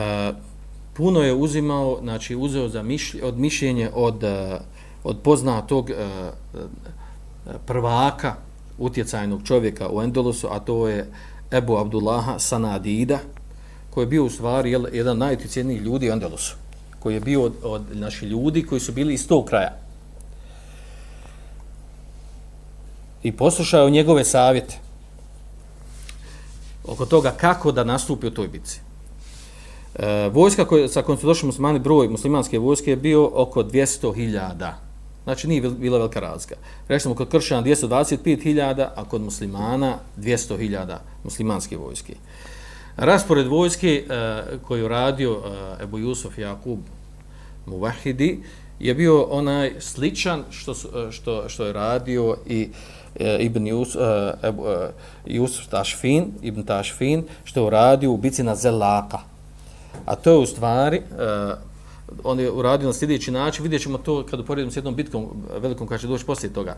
puno 0.96 1.22
je 1.22 1.34
uzimao, 1.34 2.00
znači, 2.02 2.36
uzeo 2.36 2.70
za 2.70 2.84
mišlj, 2.84 3.22
od 3.22 3.38
mišljenje 3.38 3.90
od, 3.94 4.24
eh, 4.24 4.60
od 5.04 5.18
poznatog 5.24 5.90
eh, 5.90 5.96
eh, 5.96 6.60
prvaka 7.66 8.36
utjecajnog 8.78 9.44
čovjeka 9.44 9.90
u 9.92 10.02
Endolusu, 10.02 10.48
a 10.52 10.60
to 10.60 10.88
je 10.88 11.12
Ebu 11.52 11.78
Abdullaha 11.78 12.40
Sanadida, 12.40 13.20
koji 13.90 14.04
je 14.04 14.08
bio 14.08 14.26
u 14.26 14.30
stvari 14.30 14.72
jel, 14.72 14.86
jedan 14.94 15.18
najutjecajnijih 15.18 15.82
ljudi 15.82 16.10
u 16.10 16.14
Endelusu, 16.14 16.56
koji 17.00 17.14
je 17.14 17.20
bio 17.20 17.44
od, 17.44 17.54
od 17.64 17.82
naših 17.94 18.30
ljudi 18.30 18.64
koji 18.64 18.82
su 18.82 18.92
bili 18.92 19.14
iz 19.14 19.28
tog 19.28 19.46
kraja. 19.46 19.78
I 23.24 23.32
poslušao 23.32 23.90
njegove 23.90 24.26
savjete 24.26 24.78
oko 26.84 27.06
toga 27.06 27.32
kako 27.32 27.72
da 27.72 27.84
nastupi 27.84 28.28
u 28.28 28.32
toj 28.32 28.48
bici. 28.48 28.80
E, 29.96 30.30
vojska 30.30 30.66
koja, 30.66 30.88
sa 30.88 31.02
kojom 31.02 31.20
su 31.20 31.28
došli 31.28 31.46
muslimani, 31.48 31.80
broj 31.80 32.10
muslimanske 32.10 32.60
vojske 32.60 32.90
je 32.90 32.96
bio 32.96 33.30
oko 33.34 33.64
200.000 33.64 34.72
Znači 35.26 35.48
nije 35.48 35.62
bila 35.62 35.98
velika 35.98 36.20
razlika. 36.20 36.56
Rečemo 36.88 37.16
kod 37.16 37.30
kršćana 37.30 37.64
225.000, 37.64 38.88
a 38.96 39.06
kod 39.06 39.22
muslimana 39.22 39.98
200.000 40.18 40.98
muslimanske 41.24 41.78
vojske. 41.78 42.16
Raspored 42.98 43.48
vojske 43.48 44.04
e, 44.10 44.42
koju 44.68 44.88
radio 44.88 45.42
e, 45.80 45.84
Ebu 45.84 45.98
Jusuf 45.98 46.38
Jakub 46.38 46.80
Muvahidi 47.66 48.44
je 48.80 48.94
bio 48.94 49.24
onaj 49.24 49.74
sličan 49.80 50.44
što, 50.50 50.74
su, 50.74 50.88
e, 50.88 51.12
što, 51.12 51.50
što 51.50 51.66
je 51.66 51.74
radio 51.74 52.38
i 52.48 52.70
e, 53.20 53.38
Ibn 53.40 53.68
Jus, 53.68 53.96
e, 53.96 54.00
Ebu, 54.44 54.68
e, 54.68 54.92
Jusuf 55.26 55.68
Tašfin, 55.68 56.32
Ibn 56.42 56.64
Tašfin, 56.64 57.24
što 57.44 57.64
je 57.64 57.70
radio 57.70 58.12
u 58.12 58.18
bici 58.18 58.44
na 58.44 58.56
Zelaka. 58.56 59.35
A 60.06 60.16
to 60.16 60.32
je 60.32 60.38
u 60.38 60.46
stvari 60.46 61.02
uh, 61.12 61.58
on 62.24 62.40
je 62.40 62.52
uradio 62.52 62.88
na 62.88 62.94
sljedeći 62.94 63.32
način, 63.32 63.64
vidjet 63.64 63.82
ćemo 63.82 63.98
to 63.98 64.26
kad 64.26 64.40
uporedimo 64.40 64.72
s 64.72 64.76
jednom 64.76 64.96
bitkom 64.96 65.28
velikom 65.62 65.88
koja 65.88 65.98
će 65.98 66.08
doći 66.08 66.26
poslije 66.26 66.54
toga, 66.54 66.78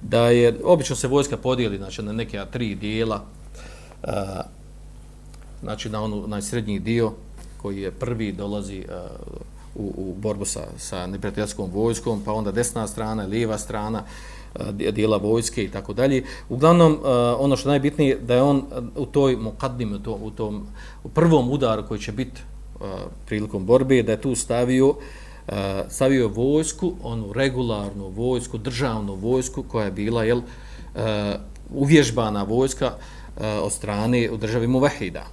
da 0.00 0.28
je, 0.28 0.60
obično 0.64 0.96
se 0.96 1.08
vojska 1.08 1.36
podijeli 1.36 1.76
znači, 1.76 2.02
na 2.02 2.12
neke 2.12 2.44
tri 2.50 2.74
dijela, 2.74 3.24
uh, 4.02 4.10
znači 5.62 5.90
na 5.90 6.02
onu 6.02 6.26
najsrednji 6.26 6.78
dio 6.78 7.12
koji 7.56 7.80
je 7.80 7.90
prvi 7.90 8.32
dolazi 8.32 8.84
uh, 8.88 8.94
u, 9.74 9.92
u 9.96 10.14
borbu 10.18 10.44
sa, 10.44 10.60
sa 10.78 11.06
neprijateljskom 11.06 11.70
vojskom, 11.70 12.22
pa 12.24 12.32
onda 12.32 12.52
desna 12.52 12.86
strana, 12.86 13.22
lijeva 13.22 13.58
strana, 13.58 14.02
dijela 14.92 15.16
vojske 15.16 15.64
i 15.64 15.68
tako 15.68 15.92
dalje. 15.92 16.24
Uglavnom, 16.48 16.92
eh, 16.92 17.08
ono 17.38 17.56
što 17.56 17.68
najbitnije 17.68 18.18
da 18.18 18.34
je 18.34 18.42
on 18.42 18.56
eh, 18.56 18.80
u 18.96 19.06
toj 19.06 19.36
mukaddim, 19.36 19.92
u, 19.92 19.98
to, 19.98 20.18
u 20.22 20.30
tom 20.30 20.66
u 21.04 21.08
prvom 21.08 21.50
udaru 21.50 21.86
koji 21.88 22.00
će 22.00 22.12
biti 22.12 22.40
eh, 22.40 22.84
prilikom 23.26 23.66
borbe 23.66 24.02
da 24.02 24.12
je 24.12 24.20
tu 24.20 24.34
stavio 24.34 24.94
stavio 25.88 26.28
vojsku, 26.28 26.92
onu 27.02 27.32
regularnu 27.32 28.08
vojsku, 28.08 28.58
državnu 28.58 29.14
vojsku 29.14 29.62
koja 29.62 29.84
je 29.84 29.90
bila 29.90 30.24
jel, 30.24 30.40
uvježbana 31.74 32.42
vojska 32.42 32.92
od 33.62 33.72
strane 33.72 34.30
u 34.30 34.36
državi 34.36 34.66
Muvahida. 34.66 35.26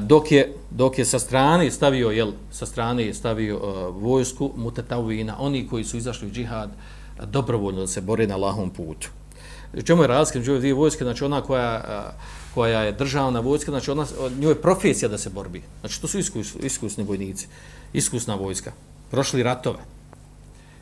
Dok 0.00 0.32
je, 0.32 0.54
dok 0.70 0.98
je 0.98 1.04
sa 1.04 1.18
strane 1.18 1.70
stavio 1.70 2.10
jel, 2.10 2.32
sa 2.50 2.66
strane 2.66 3.04
je 3.04 3.14
stavio 3.14 3.58
vojsku 3.90 4.50
mutatavina 4.56 5.36
oni 5.38 5.68
koji 5.68 5.84
su 5.84 5.96
izašli 5.96 6.28
u 6.28 6.30
džihad 6.30 6.70
dobrovoljno 7.26 7.80
da 7.80 7.86
se 7.86 8.00
bore 8.00 8.26
na 8.26 8.36
lahom 8.36 8.70
putu. 8.70 9.08
Čemu 9.84 10.02
je 10.02 10.08
razlika 10.08 10.38
među 10.38 10.58
dvije 10.58 10.74
vojske? 10.74 11.04
Znači 11.04 11.24
ona 11.24 11.40
koja 11.40 12.12
koja 12.54 12.82
je 12.82 12.92
državna 12.92 13.40
vojska, 13.40 13.70
znači 13.70 13.90
ona, 13.90 14.06
njoj 14.38 14.52
je 14.52 14.62
profesija 14.62 15.08
da 15.08 15.18
se 15.18 15.30
borbi. 15.30 15.62
Znači 15.80 16.00
to 16.00 16.08
su 16.08 16.18
iskus, 16.18 16.54
iskusni 16.60 17.04
vojnici, 17.04 17.48
iskusna 17.92 18.34
vojska. 18.34 18.72
Prošli 19.10 19.42
ratove, 19.42 19.78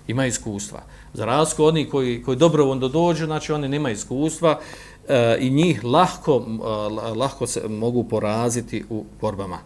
ima 0.09 0.27
iskustva. 0.27 0.83
Za 1.14 1.25
razliku 1.25 1.64
od 1.64 1.75
koji, 1.90 2.23
koji 2.23 2.37
dobrovoljno 2.37 2.88
dođu, 2.88 3.27
znači 3.27 3.53
oni 3.53 3.69
nema 3.69 3.90
iskustva 3.90 4.61
e, 5.09 5.38
i 5.40 5.51
njih 5.51 5.85
lahko, 5.85 6.45
e, 6.47 7.14
lahko 7.14 7.47
se 7.47 7.69
mogu 7.69 8.05
poraziti 8.09 8.85
u 8.90 9.05
borbama 9.21 9.59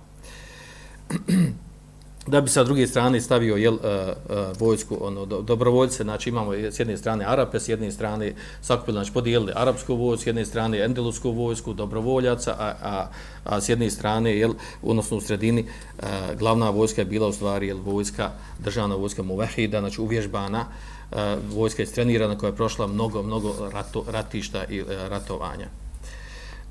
da 2.27 2.41
bi 2.41 2.49
sa 2.49 2.65
druge 2.65 2.87
strane 2.87 3.21
stavio 3.21 3.57
jel, 3.57 3.75
uh, 3.75 3.81
uh, 3.81 4.61
vojsku, 4.61 4.99
ono, 5.01 5.27
do, 5.27 5.43
dobrovoljce, 5.43 6.03
znači 6.03 6.29
imamo 6.29 6.53
s 6.53 6.79
jedne 6.79 6.97
strane 6.97 7.25
Arape, 7.25 7.61
s 7.61 7.69
jedne 7.69 7.93
strane 7.93 8.33
sakupili, 8.63 8.95
znači 8.95 9.13
podijelili 9.13 9.53
arapsku 9.57 9.95
vojsku, 9.95 10.23
s 10.23 10.27
jedne 10.27 10.45
strane 10.45 10.79
endelusku 10.85 11.31
vojsku, 11.31 11.73
dobrovoljaca, 11.73 12.57
a, 12.59 12.73
a, 12.83 13.07
a 13.45 13.61
s 13.61 13.69
jedne 13.69 13.91
strane, 13.91 14.39
jel, 14.39 14.55
odnosno 14.83 15.17
u 15.17 15.21
sredini, 15.21 15.65
uh, 15.99 16.05
glavna 16.39 16.71
vojska 16.71 17.01
je 17.01 17.07
bila 17.07 17.29
u 17.29 17.33
stvari 17.33 17.67
jel, 17.67 17.79
vojska, 17.85 18.31
državna 18.59 18.95
vojska 18.95 19.23
Muvehida, 19.23 19.81
znači 19.81 20.01
uvježbana, 20.01 20.65
uh, 21.11 21.19
vojska 21.55 21.83
je 21.83 21.87
strenirana 21.87 22.39
koja 22.39 22.51
je 22.51 22.57
prošla 22.57 22.87
mnogo, 22.87 23.23
mnogo 23.23 23.55
rato, 23.73 24.05
ratišta 24.09 24.65
i 24.65 24.83
uh, 24.83 24.89
ratovanja. 25.09 25.69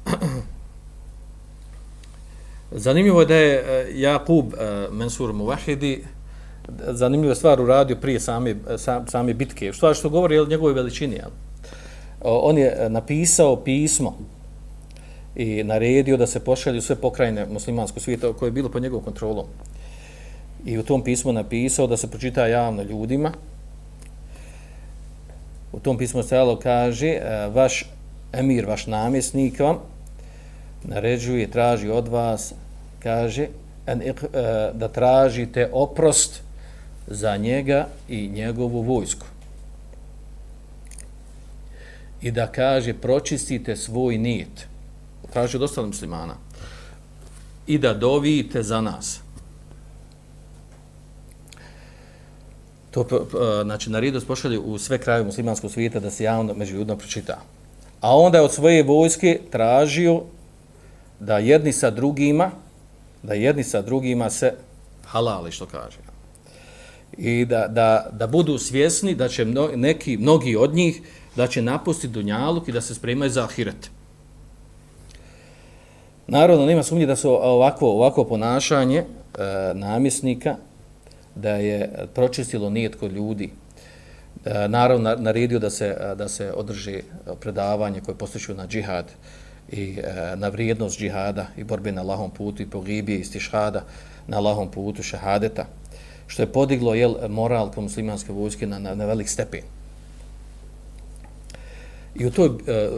Zanimljivo 2.76 3.20
je 3.20 3.26
da 3.26 3.36
je 3.36 3.56
e, 3.56 3.88
Jakub 3.94 4.54
e, 4.54 4.88
Mensur 4.92 5.34
Muvahidi 5.34 6.04
zanimljiva 6.88 7.36
stvar 7.36 7.62
uradio 7.62 7.96
prije 7.96 8.20
same, 8.20 8.50
e, 8.50 8.56
same 9.08 9.34
bitke. 9.34 9.74
Što 9.74 9.94
što 9.94 10.10
govori 10.10 10.40
o 10.40 10.46
njegovoj 10.46 10.74
veličini. 10.74 11.16
Jel? 11.16 11.30
On 12.22 12.58
je 12.58 12.90
napisao 12.90 13.56
pismo 13.56 14.18
i 15.36 15.64
naredio 15.64 16.18
da 16.18 16.28
se 16.28 16.40
pošalju 16.40 16.82
sve 16.82 16.96
pokrajine 16.96 17.46
muslimanskog 17.46 18.02
svijeta 18.02 18.34
koje 18.34 18.48
je 18.48 18.52
bilo 18.52 18.70
pod 18.70 18.82
njegovom 18.82 19.04
kontrolom. 19.04 19.46
I 20.66 20.78
u 20.78 20.84
tom 20.84 21.04
pismu 21.04 21.34
napisao 21.34 21.88
da 21.88 21.98
se 21.98 22.08
pročita 22.08 22.48
javno 22.48 22.84
ljudima. 22.84 23.32
U 25.72 25.80
tom 25.80 25.98
pismu 25.98 26.24
stajalo 26.24 26.60
kaže 26.60 27.20
vaš 27.54 27.90
emir, 28.34 28.66
vaš 28.66 28.88
namjesnik 28.88 29.60
vam 29.60 29.78
naređuje, 30.84 31.52
traži 31.52 31.90
od 31.90 32.08
vas 32.08 32.54
kaže 33.04 33.48
en, 33.86 34.02
uh, 34.02 34.08
e, 34.08 34.72
da 34.74 34.88
tražite 34.88 35.70
oprost 35.72 36.42
za 37.08 37.38
njega 37.38 37.88
i 38.10 38.28
njegovu 38.28 38.82
vojsku. 38.82 39.26
I 42.22 42.32
da 42.32 42.48
kaže 42.48 42.94
pročistite 42.94 43.76
svoj 43.76 44.18
nijet. 44.18 44.68
Traži 45.34 45.58
od 45.58 45.64
ostalih 45.64 45.88
muslimana. 45.88 46.36
I 47.68 47.78
da 47.78 47.94
dovijete 47.94 48.64
za 48.64 48.82
nas. 48.82 49.20
To, 52.92 53.02
e, 53.02 53.64
znači, 53.64 53.90
na 53.90 54.00
ridu 54.00 54.22
pošalju 54.22 54.62
u 54.62 54.78
sve 54.78 54.98
kraje 54.98 55.24
muslimanskog 55.24 55.72
svijeta 55.72 56.00
da 56.00 56.12
se 56.12 56.24
javno 56.24 56.54
među 56.54 56.76
ljudima 56.76 56.98
pročita. 56.98 57.42
A 58.02 58.18
onda 58.18 58.38
je 58.38 58.44
od 58.44 58.54
svoje 58.54 58.84
vojske 58.84 59.40
tražio 59.52 60.22
da 61.20 61.38
jedni 61.38 61.74
sa 61.74 61.90
drugima, 61.90 62.52
da 63.24 63.34
jedni 63.34 63.64
sa 63.64 63.82
drugima 63.82 64.30
se 64.30 64.54
halali, 65.06 65.52
što 65.52 65.66
kaže. 65.66 65.98
I 67.18 67.46
da, 67.46 67.68
da, 67.68 68.10
da 68.12 68.28
budu 68.28 68.58
svjesni 68.58 69.16
da 69.16 69.30
će 69.30 69.46
mno, 69.46 69.70
neki, 69.76 70.18
mnogi 70.18 70.56
od 70.56 70.74
njih 70.74 71.02
da 71.36 71.48
će 71.48 71.62
napustiti 71.62 72.14
dunjaluk 72.14 72.68
i 72.68 72.72
da 72.72 72.82
se 72.82 72.96
spremaju 72.96 73.32
za 73.32 73.44
ahiret. 73.44 73.90
Naravno, 76.28 76.66
nema 76.66 76.84
sumnje 76.84 77.06
da 77.06 77.16
su 77.16 77.30
ovako, 77.30 77.88
ovako 77.88 78.24
ponašanje 78.24 78.98
e, 78.98 79.06
namjesnika 79.74 80.56
da 81.36 81.50
je 81.50 82.08
pročistilo 82.14 82.70
nijet 82.70 82.96
kod 82.96 83.12
ljudi, 83.12 83.52
e, 84.46 84.68
naravno 84.68 85.16
naredio 85.16 85.60
da 85.60 85.70
se, 85.70 85.98
da 86.18 86.30
se 86.30 86.52
održi 86.56 87.02
predavanje 87.40 88.02
koje 88.02 88.18
postiču 88.18 88.54
na 88.54 88.68
džihad 88.68 89.06
i 89.72 90.00
e, 90.00 90.36
na 90.36 90.48
vrijednost 90.48 91.00
džihada 91.00 91.48
i 91.58 91.64
borbe 91.64 91.92
na 91.92 92.02
lahom 92.02 92.32
putu 92.32 92.62
i 92.62 92.70
pogibije 92.70 93.20
i 93.20 93.24
stišhada 93.24 93.84
na 94.28 94.40
lahom 94.40 94.72
putu 94.72 95.04
šehadeta, 95.04 95.66
što 96.28 96.42
je 96.42 96.52
podiglo 96.52 96.94
jel, 96.94 97.16
moral 97.30 97.72
kod 97.72 97.84
muslimanske 97.84 98.32
vojske 98.32 98.68
na, 98.68 98.80
na, 98.80 98.96
na 98.96 99.06
velik 99.06 99.30
stepen. 99.30 99.62
I 102.16 102.26
u 102.26 102.32
toj 102.32 102.48
e, 102.48 102.72
e 102.72 102.90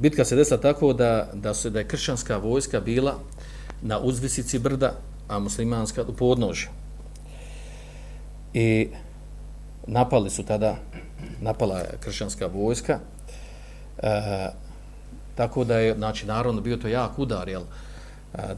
bitka 0.00 0.24
se 0.24 0.36
desila 0.36 0.60
tako 0.60 0.92
da, 0.92 1.28
da, 1.34 1.54
se, 1.54 1.70
da 1.70 1.78
je 1.78 1.88
kršćanska 1.88 2.36
vojska 2.36 2.80
bila 2.80 3.18
na 3.82 3.98
uzvisici 3.98 4.58
brda, 4.58 4.94
a 5.28 5.38
muslimanska 5.38 6.04
u 6.08 6.12
podnožju. 6.12 6.68
I 8.54 8.88
napali 9.86 10.30
su 10.30 10.42
tada, 10.42 10.76
napala 11.40 11.78
je 11.78 11.98
kršćanska 12.00 12.46
vojska, 12.46 12.98
e, 13.98 14.63
tako 15.34 15.64
da 15.64 15.78
je, 15.78 15.94
znači, 15.94 16.26
naravno, 16.26 16.60
bio 16.60 16.76
to 16.76 16.88
jak 16.88 17.18
udar, 17.18 17.48
jel, 17.48 17.62
uh, 17.62 17.68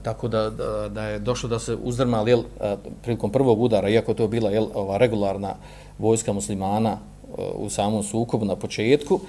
tako 0.02 0.28
da, 0.28 0.50
da, 0.50 0.88
da 0.88 1.02
je 1.02 1.18
došlo 1.18 1.48
da 1.48 1.58
se 1.58 1.74
uzdrmali, 1.74 2.30
jel, 2.30 2.42
e, 2.60 2.76
prilikom 3.02 3.30
prvog 3.32 3.60
udara, 3.62 3.88
iako 3.88 4.14
to 4.14 4.28
bila, 4.28 4.50
jel, 4.50 4.66
ova 4.74 4.96
regularna 4.96 5.54
vojska 5.98 6.32
muslimana 6.32 6.90
e, 6.90 7.42
u 7.54 7.70
samom 7.70 8.02
sukobu 8.02 8.44
na 8.44 8.56
početku, 8.56 9.20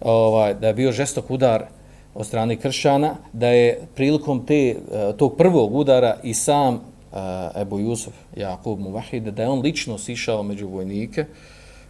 ovaj, 0.00 0.54
da 0.54 0.66
je 0.66 0.74
bio 0.74 0.92
žestok 0.92 1.30
udar 1.30 1.64
od 2.14 2.26
strane 2.26 2.56
kršćana, 2.56 3.14
da 3.32 3.48
je 3.48 3.80
prilikom 3.94 4.46
te, 4.46 4.76
tog 5.16 5.36
prvog 5.36 5.74
udara 5.74 6.16
i 6.22 6.34
sam 6.34 6.74
uh, 6.74 7.60
Ebu 7.62 7.78
Jusuf, 7.78 8.14
Jakub 8.36 8.80
Muvahid, 8.80 9.24
da 9.24 9.42
je 9.42 9.48
on 9.48 9.60
lično 9.60 9.98
sišao 9.98 10.42
među 10.42 10.68
vojnike, 10.68 11.24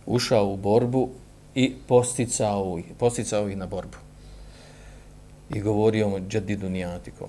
ušao 0.06 0.46
u 0.46 0.56
borbu 0.56 1.08
i 1.54 1.72
posticao 1.86 2.78
ih, 2.78 2.84
posticao 2.98 3.48
ih 3.48 3.56
na 3.56 3.66
borbu. 3.66 4.09
I 5.54 5.60
govorio 5.60 6.08
mu 6.08 6.20
džedidu 6.28 6.68
nijatikom. 6.68 7.28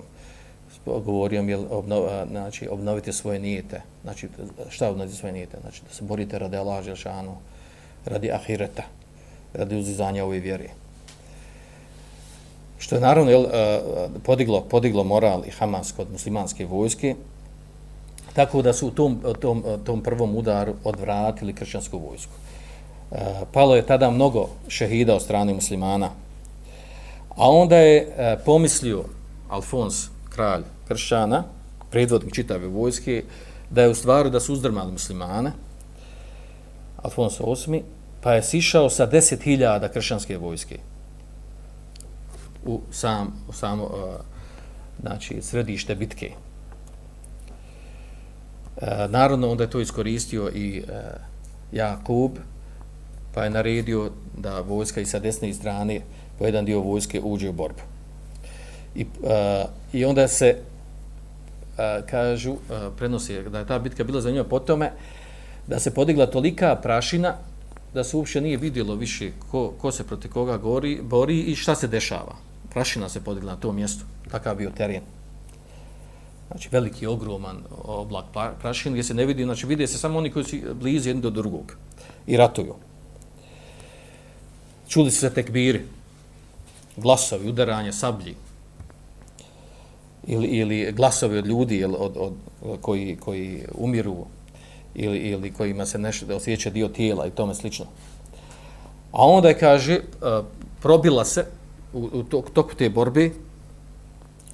Govorio 0.86 1.42
mu, 1.42 1.66
obnov, 1.70 2.26
znači, 2.30 2.68
obnovite 2.68 3.12
svoje 3.12 3.38
nijete. 3.38 3.82
Znači, 4.02 4.28
šta 4.68 4.90
obnovite 4.90 5.16
svoje 5.16 5.32
nijete? 5.32 5.56
Znači, 5.60 5.82
da 5.88 5.94
se 5.94 6.04
borite 6.04 6.38
radi 6.38 6.56
Allah, 6.56 6.84
Želšanu, 6.84 7.36
radi 8.04 8.32
ahireta 8.32 8.82
radi 9.54 9.76
uzizanja 9.76 10.24
ove 10.24 10.38
vjere. 10.38 10.68
Što 12.78 12.94
je 12.94 13.00
naravno 13.00 13.30
jel, 13.30 13.46
podiglo, 14.22 14.60
podiglo 14.60 15.04
moral 15.04 15.42
i 15.46 15.50
Hamas 15.50 15.92
kod 15.92 16.12
muslimanske 16.12 16.66
vojske, 16.66 17.14
tako 18.32 18.62
da 18.62 18.72
su 18.72 18.88
u 18.88 18.90
tom, 18.90 19.22
tom, 19.40 19.64
tom 19.84 20.02
prvom 20.02 20.36
udaru 20.36 20.74
odvratili 20.84 21.52
kršćansku 21.52 21.98
vojsku. 21.98 22.32
Palo 23.52 23.76
je 23.76 23.86
tada 23.86 24.10
mnogo 24.10 24.48
šehida 24.68 25.14
od 25.14 25.22
strane 25.22 25.54
muslimana, 25.54 26.10
a 27.36 27.50
onda 27.50 27.76
je 27.76 27.98
e, 27.98 28.38
pomislio 28.44 29.04
Alfons, 29.48 30.08
kralj 30.30 30.62
kršćana, 30.88 31.44
predvodnik 31.90 32.34
čitave 32.34 32.66
vojske, 32.66 33.24
da 33.70 33.82
je 33.82 33.90
u 33.90 33.94
stvaru 33.94 34.30
da 34.30 34.40
su 34.40 34.52
uzdrmali 34.52 34.92
muslimane, 34.92 35.52
Alfons 37.02 37.40
VIII, 37.40 37.82
pa 38.20 38.32
je 38.32 38.42
sišao 38.42 38.90
sa 38.90 39.06
10.000 39.10 39.88
kršćanske 39.92 40.38
vojske 40.38 40.78
u 42.64 42.80
sam, 42.90 43.32
u 43.48 43.52
samo, 43.52 43.84
e, 43.84 44.22
znači, 45.00 45.42
središte 45.42 45.94
bitke. 45.94 46.30
E, 48.76 49.08
narodno 49.08 49.50
onda 49.50 49.64
je 49.64 49.70
to 49.70 49.80
iskoristio 49.80 50.50
i 50.54 50.78
e, 50.78 50.82
Jakub, 51.72 52.30
pa 53.34 53.44
je 53.44 53.50
naredio 53.50 54.10
da 54.38 54.60
vojska 54.60 55.00
i 55.00 55.06
sa 55.06 55.18
desne 55.18 55.54
strane 55.54 56.00
po 56.42 56.46
jedan 56.46 56.64
dio 56.64 56.80
vojske 56.80 57.20
uđe 57.22 57.48
u 57.48 57.52
borbu. 57.52 57.82
I, 58.94 59.04
uh, 59.04 59.70
i 59.92 60.04
onda 60.04 60.28
se 60.28 60.56
uh, 60.58 62.08
kažu, 62.10 62.50
uh, 62.50 62.58
prenosi 62.98 63.42
da 63.42 63.58
je 63.58 63.66
ta 63.66 63.78
bitka 63.78 64.04
bila 64.04 64.20
za 64.20 64.30
njoj 64.30 64.48
po 64.48 64.58
tome, 64.58 64.90
da 65.66 65.78
se 65.78 65.94
podigla 65.94 66.26
tolika 66.26 66.74
prašina 66.82 67.36
da 67.94 68.04
se 68.04 68.16
uopće 68.16 68.40
nije 68.40 68.56
vidjelo 68.56 68.94
više 68.94 69.30
ko, 69.50 69.70
ko 69.78 69.92
se 69.92 70.06
proti 70.06 70.28
koga 70.28 70.58
gori, 70.58 70.98
bori 71.02 71.40
i 71.40 71.54
šta 71.54 71.74
se 71.74 71.88
dešava. 71.88 72.34
Prašina 72.72 73.08
se 73.08 73.22
podigla 73.22 73.54
na 73.54 73.60
tom 73.60 73.76
mjestu, 73.76 74.04
takav 74.30 74.56
bio 74.56 74.70
teren. 74.70 75.02
Znači, 76.50 76.68
veliki, 76.72 77.06
ogroman 77.06 77.62
oblak 77.84 78.34
prašina 78.60 78.92
gdje 78.92 79.02
se 79.02 79.14
ne 79.14 79.26
vidi, 79.26 79.44
znači 79.44 79.66
vidi 79.66 79.86
se 79.86 79.98
samo 79.98 80.18
oni 80.18 80.30
koji 80.30 80.44
su 80.44 80.56
blizu 80.74 81.08
jedni 81.08 81.22
do 81.22 81.30
drugog 81.30 81.76
i 82.26 82.36
ratuju. 82.36 82.74
Čuli 84.88 85.10
se 85.10 85.30
tekbiri, 85.30 85.86
glasovi, 86.96 87.48
udaranje, 87.48 87.92
sablji 87.92 88.34
ili, 90.26 90.46
ili 90.46 90.92
glasovi 90.92 91.38
od 91.38 91.46
ljudi 91.46 91.76
ili 91.76 91.96
od, 91.98 92.16
od, 92.16 92.32
koji, 92.80 93.16
koji 93.20 93.64
umiru 93.74 94.16
ili, 94.94 95.18
ili 95.18 95.52
kojima 95.52 95.86
se 95.86 95.98
nešto 95.98 96.26
da 96.26 96.36
osjeća 96.36 96.70
dio 96.70 96.88
tijela 96.88 97.26
i 97.26 97.30
tome 97.30 97.54
slično. 97.54 97.86
A 99.12 99.26
onda 99.26 99.48
je, 99.48 99.58
kaže, 99.58 99.94
e, 99.94 100.00
probila 100.82 101.24
se 101.24 101.46
u, 101.92 102.08
u 102.12 102.42
toku 102.54 102.74
te 102.74 102.90
borbe, 102.90 103.30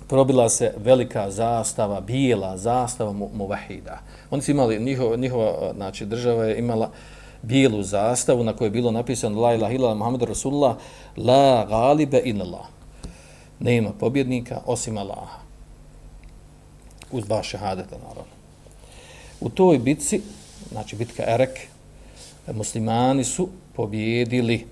probila 0.08 0.48
se 0.48 0.74
velika 0.76 1.30
zastava, 1.30 2.00
bijela 2.00 2.56
zastava 2.56 3.12
muvahida. 3.12 4.00
Oni 4.30 4.42
su 4.42 4.50
imali, 4.50 4.78
njihova, 4.80 5.16
njihova 5.16 5.72
znači, 5.76 6.06
država 6.06 6.44
je 6.44 6.58
imala 6.58 6.90
bijelu 7.42 7.82
zastavu 7.82 8.44
na 8.44 8.52
kojoj 8.52 8.66
je 8.66 8.70
bilo 8.70 8.90
napisano 8.90 9.40
La 9.40 9.54
ilaha 9.54 9.72
illa 9.72 9.94
Muhammed 9.94 10.22
Rasulullah 10.22 10.76
La 11.16 11.66
galibe 11.68 12.22
in 12.24 12.40
Allah. 12.40 12.66
Nema 13.60 13.90
pobjednika 13.92 14.60
osim 14.66 14.98
Allaha. 14.98 15.38
Uz 17.12 17.24
dva 17.24 17.42
šehadeta, 17.42 17.96
naravno. 17.98 18.32
U 19.40 19.48
toj 19.48 19.78
bitci, 19.78 20.20
znači 20.70 20.96
bitka 20.96 21.22
Erek, 21.26 21.58
muslimani 22.52 23.24
su 23.24 23.48
pobjedili 23.74 24.66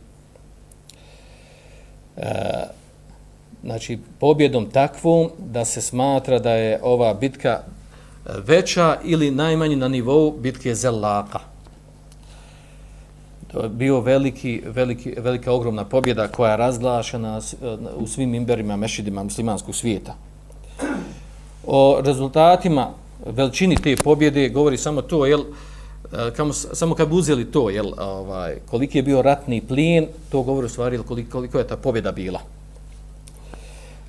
e, 2.17 2.33
znači 3.63 3.99
pobjedom 4.21 4.71
takvom 4.71 5.31
da 5.39 5.65
se 5.65 5.81
smatra 5.81 6.39
da 6.39 6.51
je 6.51 6.81
ova 6.83 7.15
bitka 7.15 7.63
veća 8.25 8.99
ili 9.05 9.31
najmanje 9.31 9.77
na 9.77 9.89
nivou 9.89 10.31
bitke 10.31 10.75
Zelaka. 10.75 11.41
To 13.53 13.63
je 13.63 13.69
bio 13.69 14.01
veliki, 14.01 14.63
veliki, 14.67 15.15
velika 15.19 15.53
ogromna 15.53 15.85
pobjeda 15.85 16.29
koja 16.29 16.51
je 16.51 16.57
razglašena 16.57 17.41
e, 17.63 17.77
u 17.97 18.07
svim 18.07 18.35
imberima, 18.35 18.77
mešidima 18.77 19.23
muslimanskog 19.23 19.75
svijeta. 19.75 20.15
O 21.67 22.01
rezultatima 22.05 22.91
veličini 23.27 23.77
te 23.77 23.97
pobjede 23.97 24.49
govori 24.49 24.77
samo 24.77 25.03
to, 25.03 25.27
jel, 25.27 25.41
e, 25.41 26.31
kamo, 26.37 26.53
samo 26.53 26.95
kad 26.95 27.09
bi 27.09 27.15
uzeli 27.15 27.45
to, 27.45 27.71
jel, 27.71 27.93
ovaj, 27.99 28.57
koliki 28.71 28.99
je 28.99 29.03
bio 29.03 29.23
ratni 29.23 29.61
plijen, 29.61 30.07
to 30.31 30.43
govori 30.43 30.67
u 30.67 30.69
stvari 30.69 30.99
koliko, 30.99 31.33
koliko 31.33 31.59
je 31.59 31.67
ta 31.67 31.77
pobjeda 31.77 32.13
bila. 32.13 32.41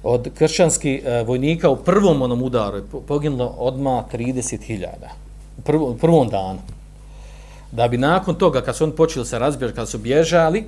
Od 0.04 0.30
kršćanskih 0.38 1.02
e, 1.06 1.24
vojnika 1.24 1.70
u 1.70 1.76
prvom 1.76 2.22
onom 2.22 2.44
udaru 2.44 2.78
je 2.78 2.84
poginulo 3.08 3.56
odma 3.58 4.04
30.000 4.14 4.88
u 5.58 5.62
prvom, 5.62 5.98
prvom 5.98 6.30
danu. 6.30 6.60
Da 7.78 7.88
bi 7.88 7.98
nakon 7.98 8.36
toga, 8.36 8.62
kad 8.62 8.76
su 8.76 8.84
oni 8.84 8.96
počeli 8.96 9.26
se 9.26 9.40
razbježati, 9.40 9.76
kad 9.76 9.90
su 9.90 9.98
bježali, 9.98 10.66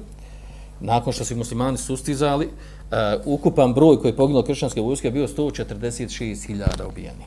nakon 0.80 1.14
što 1.14 1.26
su 1.26 1.36
muslimani 1.36 1.78
sustizali, 1.78 2.46
uh, 2.46 2.98
ukupan 3.26 3.74
broj 3.74 3.98
koji 4.00 4.12
je 4.12 4.16
poginulo 4.16 4.44
kršćanske 4.46 4.82
vojske 4.82 5.08
je 5.08 5.12
bio 5.12 5.28
146.000 5.28 6.88
ubijeni. 6.88 7.26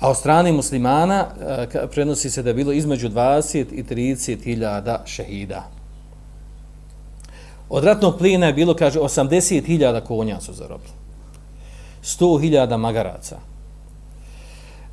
A 0.00 0.10
od 0.10 0.16
strane 0.16 0.52
muslimana 0.52 1.26
uh, 1.26 1.90
prenosi 1.90 2.30
se 2.30 2.42
da 2.42 2.50
je 2.50 2.54
bilo 2.54 2.72
između 2.72 3.08
20 3.08 3.66
i 3.72 3.84
30.000 3.84 4.98
šehida. 5.04 5.64
Od 7.68 7.84
ratnog 7.84 8.18
plina 8.18 8.46
je 8.46 8.52
bilo, 8.52 8.74
kaže, 8.74 9.00
80.000 9.00 10.00
konja 10.00 10.40
su 10.40 10.52
zarobili. 10.52 10.92
100.000 12.02 12.76
magaraca. 12.76 13.38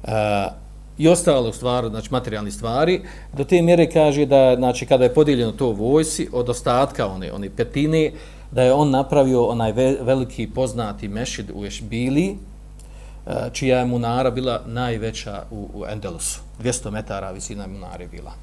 Uh, 0.03 0.66
I 0.97 1.07
ostale 1.07 1.53
stvari, 1.53 1.89
znači 1.89 2.07
materijalni 2.12 2.51
stvari, 2.51 3.01
do 3.33 3.43
te 3.43 3.62
mjere 3.62 3.89
kaže 3.91 4.25
da, 4.25 4.55
znači, 4.55 4.86
kada 4.86 5.03
je 5.03 5.13
podijeljeno 5.13 5.51
to 5.51 5.71
vojsi, 5.71 6.29
od 6.31 6.49
ostatka 6.49 7.07
one, 7.07 7.31
one 7.31 7.49
petine, 7.49 8.12
da 8.51 8.63
je 8.63 8.73
on 8.73 8.89
napravio 8.89 9.45
onaj 9.45 9.71
veliki 10.01 10.47
poznati 10.47 11.07
mešid 11.07 11.51
u 11.53 11.65
Ešbili, 11.65 12.38
e, 13.27 13.31
čija 13.53 13.79
je 13.79 13.86
munara 13.86 14.31
bila 14.31 14.62
najveća 14.65 15.43
u, 15.51 15.69
u 15.73 15.86
Endelusu. 15.86 16.39
200 16.63 16.91
metara 16.91 17.31
visina 17.31 17.67
munare 17.67 18.07
bila 18.07 18.33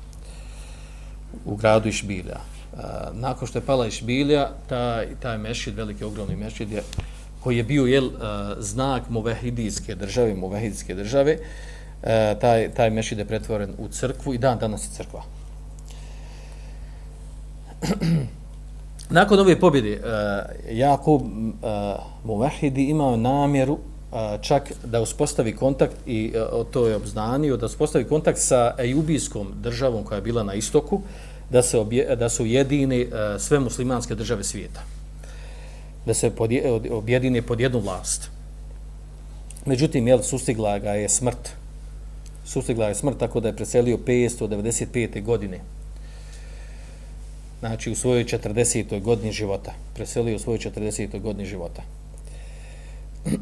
u 1.44 1.56
gradu 1.56 1.88
Išbilja. 1.88 2.36
E, 2.36 2.78
nakon 3.12 3.48
što 3.48 3.58
je 3.58 3.66
pala 3.66 3.86
Išbilja, 3.86 4.48
taj, 4.68 5.06
taj 5.20 5.38
mešid, 5.38 5.74
veliki 5.74 6.04
ogromni 6.04 6.36
mešid, 6.36 6.72
je, 6.72 6.82
koji 7.40 7.56
je 7.56 7.64
bio 7.64 7.86
jel, 7.86 8.06
e, 8.06 8.10
znak 8.58 9.08
muvehidijske 9.08 9.94
države, 9.94 10.34
muvehidijske 10.34 10.94
države, 10.94 11.38
e, 12.04 12.36
taj, 12.40 12.70
taj 12.74 12.90
mešid 12.90 13.18
je 13.18 13.24
pretvoren 13.24 13.74
u 13.78 13.88
crkvu 13.88 14.34
i 14.34 14.38
dan 14.38 14.58
danas 14.58 14.84
je 14.84 14.90
crkva. 14.96 15.22
Nakon 19.10 19.40
ove 19.40 19.60
pobjede, 19.60 19.92
uh, 19.92 20.00
Jakub 20.70 21.22
uh, 21.22 21.28
Muvahidi 22.24 22.84
imao 22.84 23.16
namjeru 23.16 23.72
uh, 23.72 24.18
čak 24.40 24.72
da 24.84 25.00
uspostavi 25.00 25.56
kontakt 25.56 25.96
i 26.06 26.32
uh, 26.52 26.66
to 26.70 26.86
je 26.86 26.96
obznanio, 26.96 27.56
da 27.56 27.66
uspostavi 27.66 28.04
kontakt 28.04 28.38
sa 28.38 28.74
Ejubijskom 28.78 29.52
državom 29.60 30.04
koja 30.04 30.16
je 30.16 30.22
bila 30.22 30.42
na 30.42 30.54
istoku, 30.54 31.00
da 31.50 31.62
se 31.62 31.78
obje, 31.78 32.16
da 32.16 32.28
su 32.28 32.46
jedini 32.46 33.04
uh, 33.04 33.10
sve 33.38 33.60
muslimanske 33.60 34.14
države 34.14 34.44
svijeta. 34.44 34.80
Da 36.06 36.14
se 36.14 36.30
podje, 36.30 36.72
objedine 36.90 37.42
pod 37.42 37.60
jednu 37.60 37.78
vlast. 37.78 38.30
Međutim, 39.66 40.08
jel, 40.08 40.22
sustigla 40.22 40.78
ga 40.78 40.90
je 40.90 41.08
smrt. 41.08 41.63
Sustigla 42.44 42.88
je 42.88 42.94
smrt 42.94 43.18
tako 43.18 43.40
da 43.40 43.48
je 43.48 43.56
preselio 43.56 43.96
595. 43.96 45.22
godine 45.22 45.60
znači 47.60 47.90
u 47.90 47.94
svojoj 47.94 48.24
40. 48.24 49.02
godini 49.02 49.32
života. 49.32 49.72
Preselio 49.94 50.36
u 50.36 50.38
svojoj 50.38 50.58
40. 50.58 51.20
godini 51.20 51.46
života. 51.46 51.82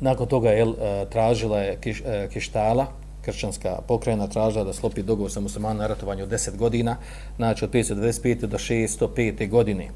Nakon 0.00 0.28
toga 0.28 0.50
je 0.50 0.62
eh, 0.62 1.06
tražila 1.10 1.58
je 1.58 1.78
kiš, 1.80 2.02
eh, 2.06 2.28
Kištala, 2.32 2.86
kršćanska 3.26 3.78
pokrajina, 3.88 4.26
tražila 4.26 4.64
da 4.64 4.72
slopi 4.72 5.02
dogovor 5.02 5.32
sa 5.32 5.40
muslimanom 5.40 5.78
na 5.78 5.86
ratovanju 5.86 6.22
od 6.22 6.30
10 6.30 6.56
godina, 6.56 6.96
znači 7.36 7.64
od 7.64 7.70
525. 7.70 8.46
do 8.46 8.58
605. 8.58 9.48
godine. 9.48 9.88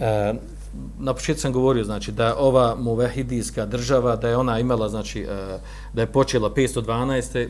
E, 0.00 0.34
na 0.98 1.14
početku 1.14 1.40
sam 1.40 1.52
govorio 1.52 1.84
znači 1.84 2.12
da 2.12 2.36
ova 2.38 2.74
muvehidijska 2.74 3.66
država 3.66 4.16
da 4.16 4.28
je 4.28 4.36
ona 4.36 4.58
imala 4.58 4.88
znači 4.88 5.20
e, 5.20 5.58
da 5.92 6.02
je 6.02 6.06
počela 6.06 6.50
512. 6.50 7.38
E, 7.38 7.48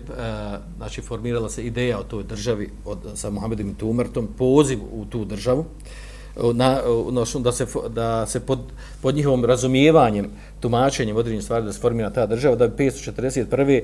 znači 0.77 1.03
formirala 1.03 1.51
se 1.51 1.67
ideja 1.67 1.99
o 1.99 2.03
toj 2.03 2.23
državi 2.23 2.71
od 2.85 2.99
sa 3.15 3.31
Muhamedom 3.31 3.75
Tumertom 3.75 4.29
poziv 4.39 4.79
u 4.93 5.05
tu 5.05 5.25
državu 5.25 5.65
e, 6.37 6.41
na, 6.55 6.81
na 7.11 7.25
da 7.41 7.53
se 7.53 7.67
da 7.89 8.27
se 8.27 8.41
pod, 8.41 8.59
pod 9.03 9.15
njihovom 9.15 9.45
razumijevanjem 9.45 10.31
tumačenjem 10.61 11.17
određenih 11.17 11.45
stvari 11.45 11.65
da 11.65 11.73
se 11.73 11.81
formira 11.81 12.11
ta 12.11 12.27
država 12.27 12.57
da 12.57 12.69
bi 12.69 12.85
541. 12.85 13.83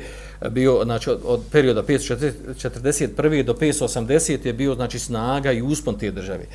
bio 0.50 0.80
znači 0.84 1.10
od, 1.10 1.20
od 1.24 1.40
perioda 1.52 1.82
541. 1.82 3.42
do 3.44 3.54
580. 3.54 4.46
je 4.46 4.52
bio 4.52 4.74
znači 4.74 4.98
snaga 4.98 5.52
i 5.52 5.62
uspon 5.62 5.98
te 5.98 6.10
države 6.10 6.46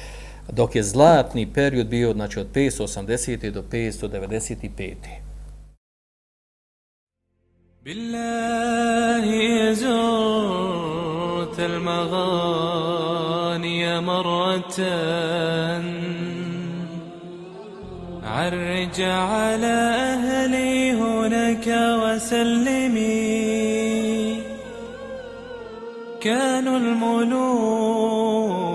dok 0.52 0.76
je 0.76 0.84
zlatni 0.84 1.54
period 1.54 1.88
bio 1.88 2.14
znači 2.14 2.40
od 2.40 2.48
580. 2.54 3.52
do 3.52 3.64
595. 3.72 4.96
بالله 7.86 9.26
زرت 9.74 11.60
المغاني 11.60 13.00
مرة 14.02 14.80
عرج 18.24 19.02
على 19.02 19.78
أهلي 20.14 20.92
هناك 20.94 21.68
وسلمي 22.04 23.30
كانوا 26.22 26.78
الملوك 26.78 28.69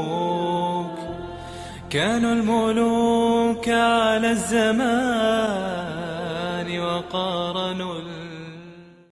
كانوا 1.95 2.33
الملوك 2.33 3.69
على 3.69 4.31
الزمان 4.31 4.79
وقارنوا 6.81 7.95